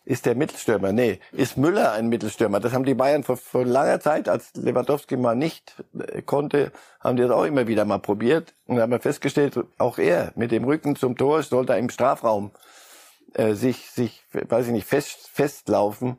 [0.06, 0.92] ist der Mittelstürmer.
[0.92, 2.60] Nee, ist Müller ein Mittelstürmer.
[2.60, 7.16] Das haben die Bayern vor, vor langer Zeit, als Lewandowski mal nicht äh, konnte, haben
[7.16, 10.94] die das auch immer wieder mal probiert und haben festgestellt, auch er mit dem Rücken
[10.94, 12.52] zum Tor sollte im Strafraum
[13.34, 16.16] äh, sich, sich, weiß ich nicht, fest, festlaufen.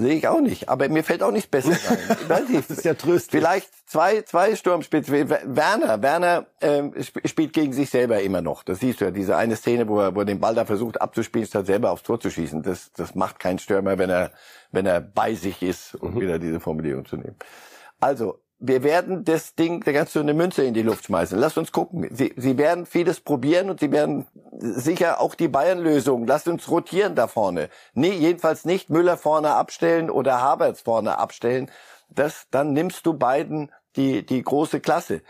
[0.00, 0.70] Sehe ich auch nicht.
[0.70, 1.98] Aber mir fällt auch nichts Besseres ein.
[2.28, 2.42] Weiß.
[2.66, 3.42] Das ist ja tröstlich.
[3.42, 5.28] Vielleicht zwei, zwei Sturmspitzen.
[5.28, 8.62] Werner, Werner ähm, sp- spielt gegen sich selber immer noch.
[8.62, 11.00] Das siehst du ja, diese eine Szene, wo er, wo er den Ball da versucht
[11.02, 12.62] abzuspielen, statt selber aufs Tor zu schießen.
[12.62, 14.32] Das, das macht kein Stürmer, wenn er,
[14.72, 17.36] wenn er bei sich ist, um wieder diese Formulierung zu nehmen.
[18.00, 21.38] Also, wir werden das Ding, da kannst du eine Münze in die Luft schmeißen.
[21.38, 22.06] Lass uns gucken.
[22.12, 24.26] Sie, sie werden vieles probieren und sie werden
[24.58, 26.26] sicher auch die Bayern-Lösung.
[26.26, 27.70] Lasst uns rotieren da vorne.
[27.94, 31.70] Nee, jedenfalls nicht Müller vorne abstellen oder Havertz vorne abstellen.
[32.10, 35.22] Das, dann nimmst du beiden die, die große Klasse.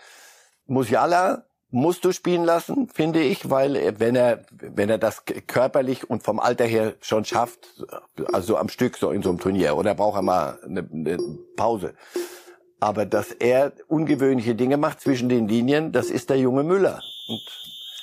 [0.67, 6.25] Musiala musst du spielen lassen, finde ich, weil wenn er, wenn er das körperlich und
[6.25, 7.87] vom Alter her schon schafft,
[8.33, 11.19] also am Stück so in so einem Turnier, oder braucht er mal eine, eine
[11.57, 11.95] Pause.
[12.81, 17.03] Aber dass er ungewöhnliche Dinge macht zwischen den Linien, das ist der junge Müller.
[17.29, 17.43] Und,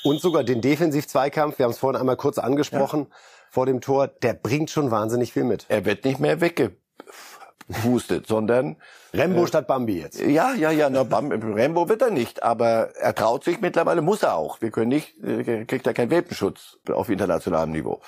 [0.03, 3.15] und sogar den Defensiv-Zweikampf, wir haben es vorhin einmal kurz angesprochen, ja.
[3.49, 5.65] vor dem Tor, der bringt schon wahnsinnig viel mit.
[5.67, 8.77] Er wird nicht mehr weggehustet, sondern
[9.13, 10.21] Rembo äh, statt Bambi jetzt.
[10.21, 14.21] Ja, ja, ja, na, Bambi, Rembo wird er nicht, aber er traut sich mittlerweile, muss
[14.21, 14.61] er auch.
[14.61, 18.01] Wir können nicht, äh, kriegt er keinen Welpenschutz auf internationalem Niveau.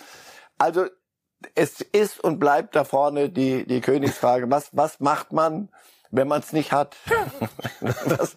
[0.60, 0.86] Also
[1.56, 5.70] es ist und bleibt da vorne die, die Königsfrage, was, was macht man,
[6.12, 6.96] wenn man es nicht hat.
[8.08, 8.36] das,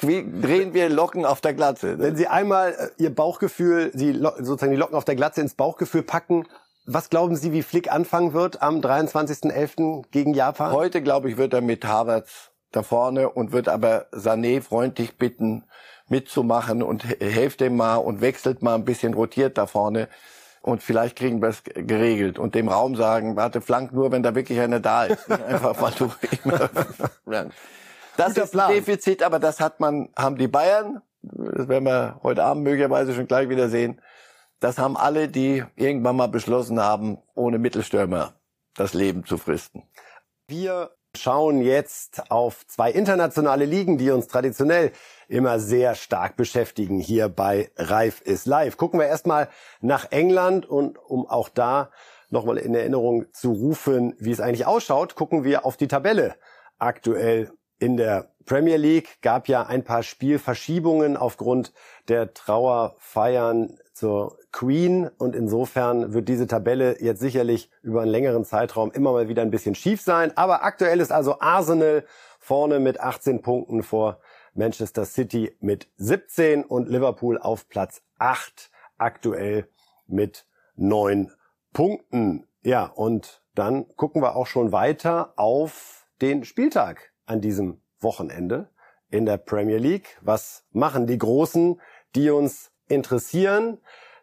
[0.00, 1.98] wie drehen wir Locken auf der Glatze?
[1.98, 6.02] Wenn Sie einmal äh, Ihr Bauchgefühl, Sie sozusagen die Locken auf der Glatze ins Bauchgefühl
[6.02, 6.46] packen,
[6.86, 10.04] was glauben Sie, wie Flick anfangen wird am 23.11.
[10.10, 10.72] gegen Japan?
[10.72, 15.64] Heute, glaube ich, wird er mit Havertz da vorne und wird aber Sané freundlich bitten,
[16.08, 20.08] mitzumachen und helft dem mal und wechselt mal ein bisschen rotiert da vorne
[20.62, 24.34] und vielleicht kriegen wir es geregelt und dem Raum sagen, warte, flank nur, wenn da
[24.34, 25.30] wirklich einer da ist.
[25.30, 26.12] Einfach mal du.
[28.16, 32.18] Das Guter ist ein Defizit, aber das hat man, haben die Bayern, das werden wir
[32.24, 34.00] heute Abend möglicherweise schon gleich wieder sehen.
[34.58, 38.34] Das haben alle, die irgendwann mal beschlossen haben, ohne Mittelstürmer
[38.74, 39.84] das Leben zu fristen.
[40.48, 40.90] Wir
[41.20, 44.92] schauen jetzt auf zwei internationale Ligen, die uns traditionell
[45.28, 48.76] immer sehr stark beschäftigen hier bei Reif ist live.
[48.76, 49.48] Gucken wir erstmal
[49.80, 51.90] nach England und um auch da
[52.30, 56.34] nochmal in Erinnerung zu rufen, wie es eigentlich ausschaut, gucken wir auf die Tabelle
[56.78, 59.20] aktuell in der Premier League.
[59.22, 61.72] Gab ja ein paar Spielverschiebungen aufgrund
[62.08, 68.92] der Trauerfeiern zur Queen und insofern wird diese Tabelle jetzt sicherlich über einen längeren Zeitraum
[68.92, 70.36] immer mal wieder ein bisschen schief sein.
[70.36, 72.04] Aber aktuell ist also Arsenal
[72.38, 74.20] vorne mit 18 Punkten vor
[74.54, 79.68] Manchester City mit 17 und Liverpool auf Platz 8 aktuell
[80.06, 80.46] mit
[80.76, 81.32] 9
[81.72, 82.46] Punkten.
[82.62, 88.68] Ja, und dann gucken wir auch schon weiter auf den Spieltag an diesem Wochenende
[89.10, 90.18] in der Premier League.
[90.20, 91.80] Was machen die Großen,
[92.14, 93.78] die uns interessieren?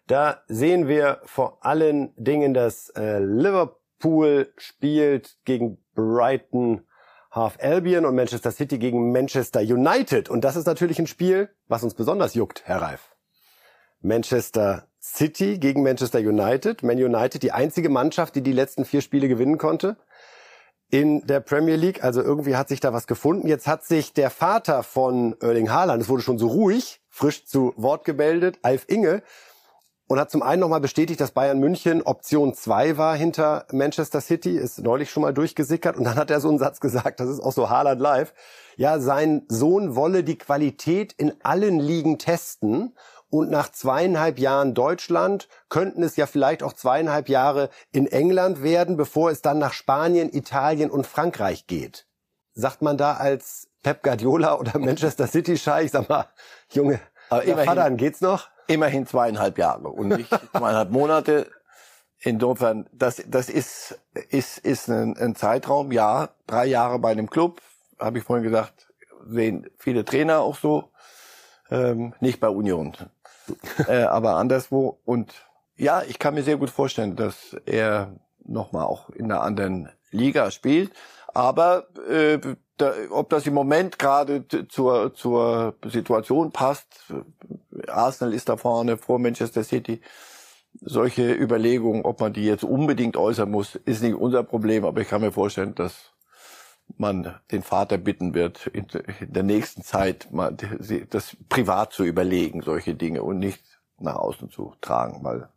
[0.07, 6.85] Da sehen wir vor allen Dingen, dass äh, Liverpool spielt gegen Brighton
[7.31, 10.29] Half Albion und Manchester City gegen Manchester United.
[10.29, 13.15] Und das ist natürlich ein Spiel, was uns besonders juckt, Herr Reif.
[13.99, 16.81] Manchester City gegen Manchester United.
[16.83, 19.97] Man United, die einzige Mannschaft, die die letzten vier Spiele gewinnen konnte
[20.89, 22.03] in der Premier League.
[22.03, 23.47] Also irgendwie hat sich da was gefunden.
[23.47, 27.73] Jetzt hat sich der Vater von Erling Haaland, es wurde schon so ruhig, frisch zu
[27.77, 29.23] Wort gemeldet, Alf Inge,
[30.07, 34.57] und hat zum einen nochmal bestätigt, dass Bayern München Option 2 war hinter Manchester City,
[34.57, 37.39] ist neulich schon mal durchgesickert und dann hat er so einen Satz gesagt, das ist
[37.39, 38.33] auch so Haaland live,
[38.75, 42.93] ja, sein Sohn wolle die Qualität in allen Ligen testen
[43.29, 48.97] und nach zweieinhalb Jahren Deutschland könnten es ja vielleicht auch zweieinhalb Jahre in England werden,
[48.97, 52.07] bevor es dann nach Spanien, Italien und Frankreich geht.
[52.53, 56.25] Sagt man da als Pep Guardiola oder Manchester City Scheich, sag mal,
[56.71, 58.47] Junge, Aber immerhin, Vater, geht's noch?
[58.65, 60.27] immerhin zweieinhalb Jahre und nicht
[60.57, 61.51] zweieinhalb Monate.
[62.17, 67.61] Insofern, das, das ist, ist, ist ein, ein Zeitraum, ja, drei Jahre bei einem Club,
[67.99, 68.91] habe ich vorhin gesagt,
[69.27, 70.89] sehen viele Trainer auch so,
[71.69, 72.93] ähm, nicht bei Union,
[73.87, 74.97] äh, aber anderswo.
[75.05, 75.31] Und
[75.75, 80.49] ja, ich kann mir sehr gut vorstellen, dass er nochmal auch in einer anderen Liga
[80.49, 80.91] spielt.
[81.35, 82.39] Aber äh,
[82.77, 87.13] da, ob das im Moment gerade zur, zur Situation passt,
[87.87, 90.01] Arsenal ist da vorne vor Manchester City,
[90.81, 95.07] solche Überlegungen, ob man die jetzt unbedingt äußern muss, ist nicht unser Problem, aber ich
[95.07, 96.13] kann mir vorstellen, dass
[96.97, 98.85] man den Vater bitten wird, in
[99.21, 100.55] der nächsten Zeit mal
[101.09, 103.63] das privat zu überlegen, solche Dinge und nicht
[103.97, 105.49] nach außen zu tragen, weil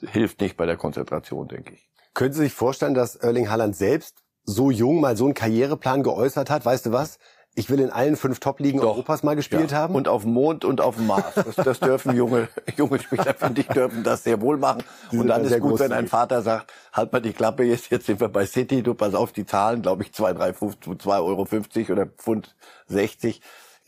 [0.00, 1.88] hilft nicht bei der Konzentration, denke ich.
[2.14, 6.50] Können Sie sich vorstellen, dass Erling Haaland selbst so jung mal so einen Karriereplan geäußert
[6.50, 7.18] hat, weißt du was?
[7.56, 9.78] Ich will in allen fünf Top-Ligen Europas mal gespielt ja.
[9.78, 9.96] haben.
[9.96, 11.34] Und auf dem Mond und auf dem Mars.
[11.34, 14.84] Das, das dürfen junge, junge Spieler, finde ich, dürfen das sehr wohl machen.
[15.10, 18.06] Die und dann ist gut, wenn ein Vater sagt, halt mal die Klappe jetzt, jetzt
[18.06, 21.44] sind wir bei City, du pass auf die Zahlen, glaube ich, zwei, drei, zwei Euro
[21.44, 22.54] fünfzig oder Pfund
[22.86, 23.40] 60.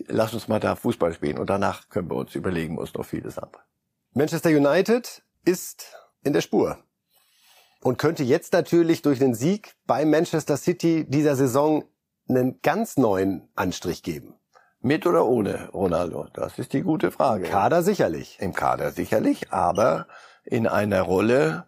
[0.08, 1.38] Lass uns mal da Fußball spielen.
[1.38, 3.62] Und danach können wir uns überlegen, was noch vieles andere.
[4.12, 5.94] Manchester United ist
[6.24, 6.78] in der Spur
[7.82, 11.84] und könnte jetzt natürlich durch den Sieg bei Manchester City dieser Saison
[12.28, 14.34] einen ganz neuen Anstrich geben.
[14.80, 16.26] Mit oder ohne Ronaldo?
[16.32, 17.44] Das ist die gute Frage.
[17.44, 18.38] Im Kader sicherlich.
[18.40, 20.06] Im Kader sicherlich, aber
[20.44, 21.66] in einer Rolle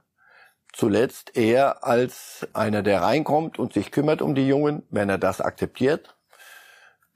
[0.72, 5.40] zuletzt eher als einer, der reinkommt und sich kümmert um die Jungen, wenn er das
[5.40, 6.16] akzeptiert.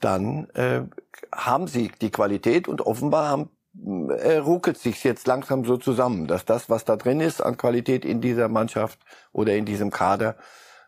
[0.01, 0.83] dann äh,
[1.35, 3.51] haben sie die Qualität und offenbar haben,
[3.85, 8.05] äh, ruckelt sich jetzt langsam so zusammen, dass das, was da drin ist an Qualität
[8.05, 8.99] in dieser Mannschaft
[9.33, 10.37] oder in diesem Kader,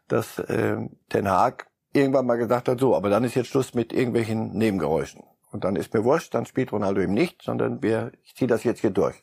[0.09, 0.77] dass äh,
[1.09, 5.23] Ten Haag irgendwann mal gesagt hat, so, aber dann ist jetzt Schluss mit irgendwelchen Nebengeräuschen.
[5.51, 8.63] Und dann ist mir wurscht, dann spielt Ronaldo eben nicht, sondern wir, ich ziehe das
[8.65, 9.21] jetzt hier durch.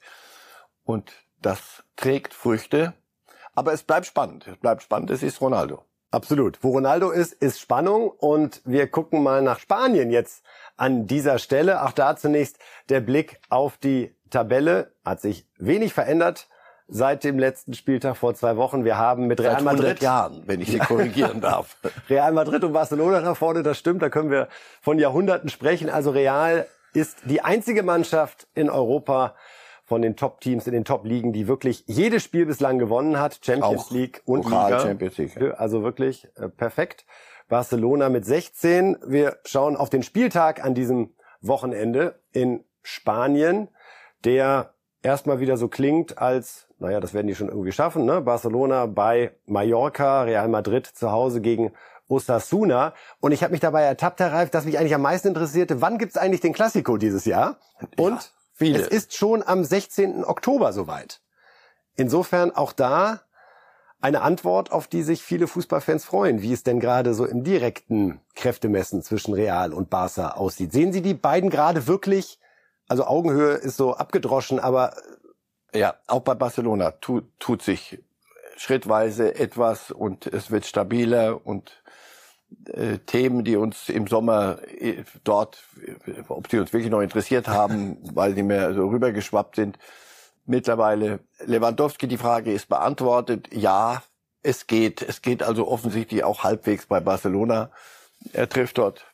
[0.84, 1.12] Und
[1.42, 2.94] das trägt Früchte.
[3.56, 4.48] Aber es bleibt spannend.
[4.48, 5.10] Es bleibt spannend.
[5.10, 5.84] Es ist Ronaldo.
[6.12, 6.60] Absolut.
[6.64, 8.10] Wo Ronaldo ist, ist Spannung.
[8.10, 10.44] Und wir gucken mal nach Spanien jetzt
[10.78, 11.84] an dieser Stelle.
[11.84, 14.94] Auch da zunächst der Blick auf die Tabelle.
[15.04, 16.48] Hat sich wenig verändert
[16.88, 18.86] seit dem letzten Spieltag vor zwei Wochen.
[18.86, 21.78] Wir haben mit Real Seit Madrid 100 Jahren, wenn ich Sie korrigieren darf.
[22.10, 24.48] Real Madrid und Barcelona da vorne, das stimmt, da können wir
[24.82, 25.90] von Jahrhunderten sprechen.
[25.90, 29.36] Also Real ist die einzige Mannschaft in Europa
[29.88, 33.92] von den Top-Teams in den Top-Ligen, die wirklich jedes Spiel bislang gewonnen hat, Champions Auch
[33.92, 34.84] League und Pokal, Liga.
[34.84, 35.54] Champions League.
[35.58, 37.06] Also wirklich äh, perfekt.
[37.48, 38.98] Barcelona mit 16.
[39.08, 43.70] Wir schauen auf den Spieltag an diesem Wochenende in Spanien,
[44.26, 48.20] der erstmal wieder so klingt als, naja, das werden die schon irgendwie schaffen, ne?
[48.20, 51.72] Barcelona bei Mallorca, Real Madrid zu Hause gegen
[52.10, 52.94] Osasuna.
[53.22, 55.98] Und ich habe mich dabei ertappt, Herr Reif, dass mich eigentlich am meisten interessierte, wann
[55.98, 57.58] gibt's eigentlich den Klassiko dieses Jahr?
[57.98, 58.80] Und viele.
[58.80, 60.24] es ist schon am 16.
[60.26, 61.22] Oktober soweit.
[61.96, 63.22] Insofern auch da
[64.00, 68.22] eine Antwort, auf die sich viele Fußballfans freuen, wie es denn gerade so im direkten
[68.36, 70.72] Kräftemessen zwischen Real und Barca aussieht.
[70.72, 72.40] Sehen Sie die beiden gerade wirklich,
[72.88, 74.96] also Augenhöhe ist so abgedroschen, aber
[75.74, 78.00] Ja, auch bei Barcelona tut, tut sich
[78.56, 81.84] schrittweise etwas und es wird stabiler und
[82.74, 87.48] äh, Themen, die uns im Sommer äh, dort, äh, ob sie uns wirklich noch interessiert
[87.48, 89.78] haben, weil die mehr so rübergeschwappt sind,
[90.46, 93.50] mittlerweile Lewandowski, die Frage ist beantwortet.
[93.54, 94.04] Ja,
[94.44, 95.02] es geht.
[95.02, 97.70] Es geht also offensichtlich auch halbwegs bei Barcelona.
[98.34, 99.06] Er trifft dort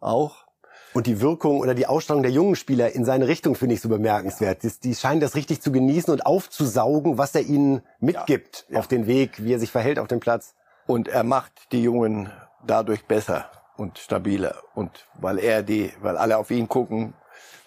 [0.00, 0.46] auch.
[0.92, 3.88] Und die Wirkung oder die Ausstrahlung der jungen Spieler in seine Richtung finde ich so
[3.88, 4.64] bemerkenswert.
[4.64, 9.06] Die, die scheinen das richtig zu genießen und aufzusaugen, was er ihnen mitgibt auf den
[9.06, 10.54] Weg, wie er sich verhält auf dem Platz.
[10.86, 12.32] Und er macht die Jungen
[12.66, 14.62] dadurch besser und stabiler.
[14.74, 17.14] Und weil er die, weil alle auf ihn gucken,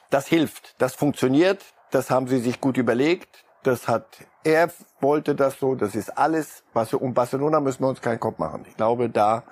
[0.09, 0.75] das hilft.
[0.79, 1.63] Das funktioniert.
[1.91, 3.43] Das haben sie sich gut überlegt.
[3.63, 4.05] Das hat,
[4.43, 5.75] er wollte das so.
[5.75, 6.63] Das ist alles.
[6.73, 8.65] Was, um Barcelona müssen wir uns keinen Kopf machen.
[8.67, 9.43] Ich glaube, da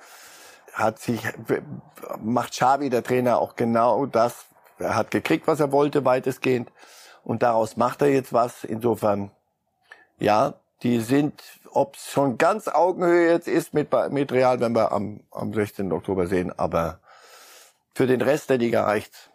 [0.72, 1.20] hat sich,
[2.20, 4.46] macht Xavi, der Trainer, auch genau das.
[4.78, 6.70] Er hat gekriegt, was er wollte, weitestgehend.
[7.24, 8.64] Und daraus macht er jetzt was.
[8.64, 9.30] Insofern,
[10.18, 14.92] ja, die sind, ob es schon ganz Augenhöhe jetzt ist mit, mit Real, wenn wir
[14.92, 15.92] am, am 16.
[15.92, 17.00] Oktober sehen, aber
[17.94, 19.30] für den Rest der Liga reicht's.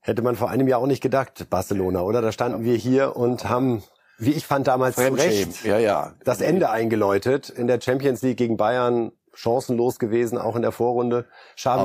[0.00, 2.22] Hätte man vor einem Jahr auch nicht gedacht, Barcelona, oder?
[2.22, 3.82] Da standen wir hier und haben,
[4.16, 5.50] wie ich fand damals zu Fremdschämen.
[5.50, 6.14] Recht, Ja, ja.
[6.24, 7.50] das Ende eingeläutet.
[7.50, 11.26] In der Champions League gegen Bayern chancenlos gewesen, auch in der Vorrunde.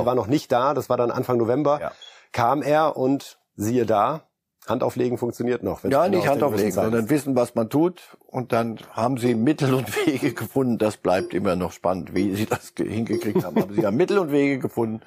[0.00, 0.06] Auch.
[0.06, 1.80] war noch nicht da, das war dann Anfang November.
[1.80, 1.92] Ja.
[2.32, 4.22] Kam er und siehe da,
[4.66, 5.84] Handauflegen funktioniert noch.
[5.84, 8.00] Ja, nicht Hand auflegen, sondern wissen, was man tut.
[8.26, 10.78] Und dann haben sie Mittel und Wege gefunden.
[10.78, 13.60] Das bleibt immer noch spannend, wie sie das ge- hingekriegt haben.
[13.62, 15.02] Aber sie haben Mittel und Wege gefunden,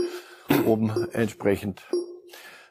[0.66, 1.82] um entsprechend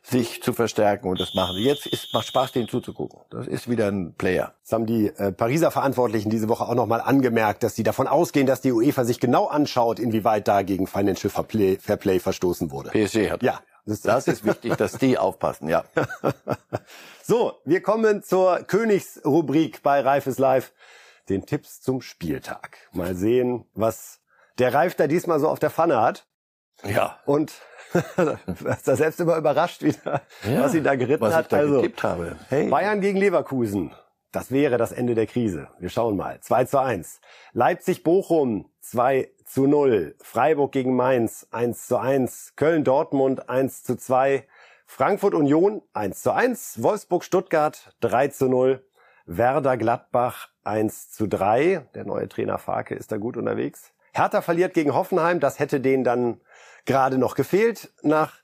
[0.02, 1.08] sich zu verstärken.
[1.08, 1.64] Und das machen sie.
[1.64, 3.18] Jetzt ist, macht Spaß, denen zuzugucken.
[3.30, 4.54] Das ist wieder ein Player.
[4.62, 8.46] Das haben die äh, Pariser Verantwortlichen diese Woche auch nochmal angemerkt, dass sie davon ausgehen,
[8.46, 12.90] dass die UEFA sich genau anschaut, inwieweit da gegen Financial Fairplay, Fairplay verstoßen wurde.
[12.90, 13.42] PSG hat.
[13.42, 15.84] Ja, das ist Das ist wichtig, dass die aufpassen, ja.
[17.22, 20.72] So, wir kommen zur Königsrubrik bei Reif ist live,
[21.28, 22.78] den Tipps zum Spieltag.
[22.92, 24.20] Mal sehen, was
[24.58, 26.26] der Reif da diesmal so auf der Pfanne hat.
[26.84, 27.18] Ja.
[27.24, 27.52] Und
[27.94, 31.46] ist da selbst immer überrascht wieder, was ihn da geritten was hat.
[31.46, 32.36] ich da also, habe.
[32.48, 32.68] Hey.
[32.68, 33.92] Bayern gegen Leverkusen.
[34.32, 35.68] Das wäre das Ende der Krise.
[35.78, 36.40] Wir schauen mal.
[36.40, 37.20] 2 zu 1.
[37.54, 40.14] Leipzig-Bochum 2 zu 0.
[40.20, 42.54] Freiburg gegen Mainz 1 zu 1.
[42.56, 44.46] Köln-Dortmund 1 zu 2.
[44.86, 46.82] Frankfurt-Union 1 zu 1.
[46.82, 48.84] Wolfsburg-Stuttgart 3 zu 0.
[49.26, 51.88] Werder-Gladbach 1 zu 3.
[51.94, 53.92] Der neue Trainer Farke ist da gut unterwegs.
[54.12, 55.40] Hertha verliert gegen Hoffenheim.
[55.40, 56.40] Das hätte denen dann
[56.84, 58.34] gerade noch gefehlt nach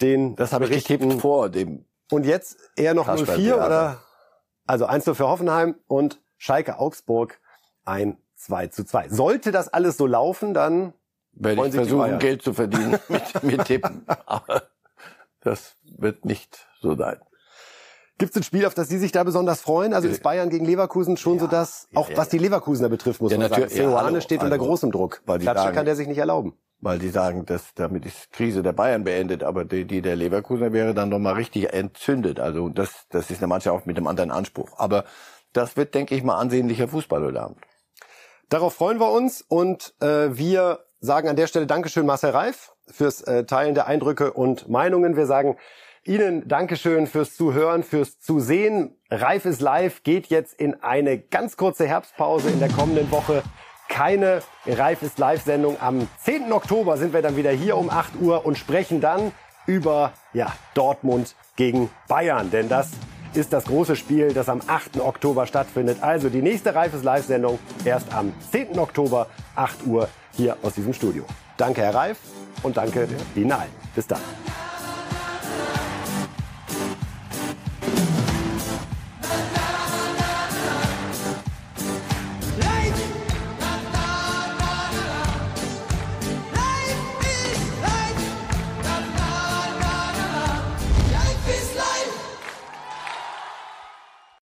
[0.00, 1.84] den Das habe ich getippt vor dem.
[2.10, 3.66] Und jetzt eher noch Kasperl 0-4 Theater.
[3.66, 4.02] oder?
[4.66, 7.40] Also 1 für Hoffenheim und Schalke Augsburg
[7.84, 9.08] ein 2 zu 2.
[9.08, 10.92] Sollte das alles so laufen, dann
[11.32, 12.18] Werde ich versuchen.
[12.18, 14.04] Geld zu verdienen mit, mit Tippen.
[14.26, 14.62] Aber
[15.40, 17.18] das wird nicht so sein.
[18.18, 19.92] gibt's ein Spiel, auf das Sie sich da besonders freuen?
[19.94, 23.32] Also ist Bayern gegen Leverkusen schon so das, auch ja, was die Leverkusener betrifft, muss
[23.32, 23.62] Ja, man sagen.
[23.62, 25.22] Ja, Seoane steht unter Also, großem Druck.
[25.26, 26.54] weil die sagen- kann der sich nicht erlauben.
[26.80, 30.72] Weil die sagen, dass damit ist Krise der Bayern beendet, aber die, die der Leverkusener
[30.72, 32.38] wäre dann nochmal richtig entzündet.
[32.38, 34.70] Also das, das ist eine Mannschaft auch mit einem anderen Anspruch.
[34.78, 35.04] Aber
[35.52, 37.58] das wird, denke ich mal, ansehnlicher Fußball heute Abend.
[38.48, 43.20] Darauf freuen wir uns und äh, wir sagen an der Stelle Dankeschön Marcel Reif fürs
[43.20, 45.16] äh, Teilen der Eindrücke und Meinungen.
[45.16, 45.58] Wir sagen
[46.02, 48.96] Ihnen Dankeschön fürs Zuhören, fürs Zusehen.
[49.10, 53.42] Reif ist live geht jetzt in eine ganz kurze Herbstpause in der kommenden Woche.
[53.90, 55.76] Keine Reif ist live Sendung.
[55.78, 56.50] Am 10.
[56.50, 59.32] Oktober sind wir dann wieder hier um 8 Uhr und sprechen dann
[59.66, 62.50] über ja, Dortmund gegen Bayern.
[62.50, 62.92] Denn das
[63.34, 65.00] ist das große Spiel, das am 8.
[65.00, 65.98] Oktober stattfindet.
[66.02, 68.78] Also die nächste Reifes Live-Sendung erst am 10.
[68.78, 71.24] Oktober, 8 Uhr, hier aus diesem Studio.
[71.56, 72.18] Danke, Herr Reif,
[72.62, 73.70] und danke Ihnen allen.
[73.94, 74.20] Bis dann.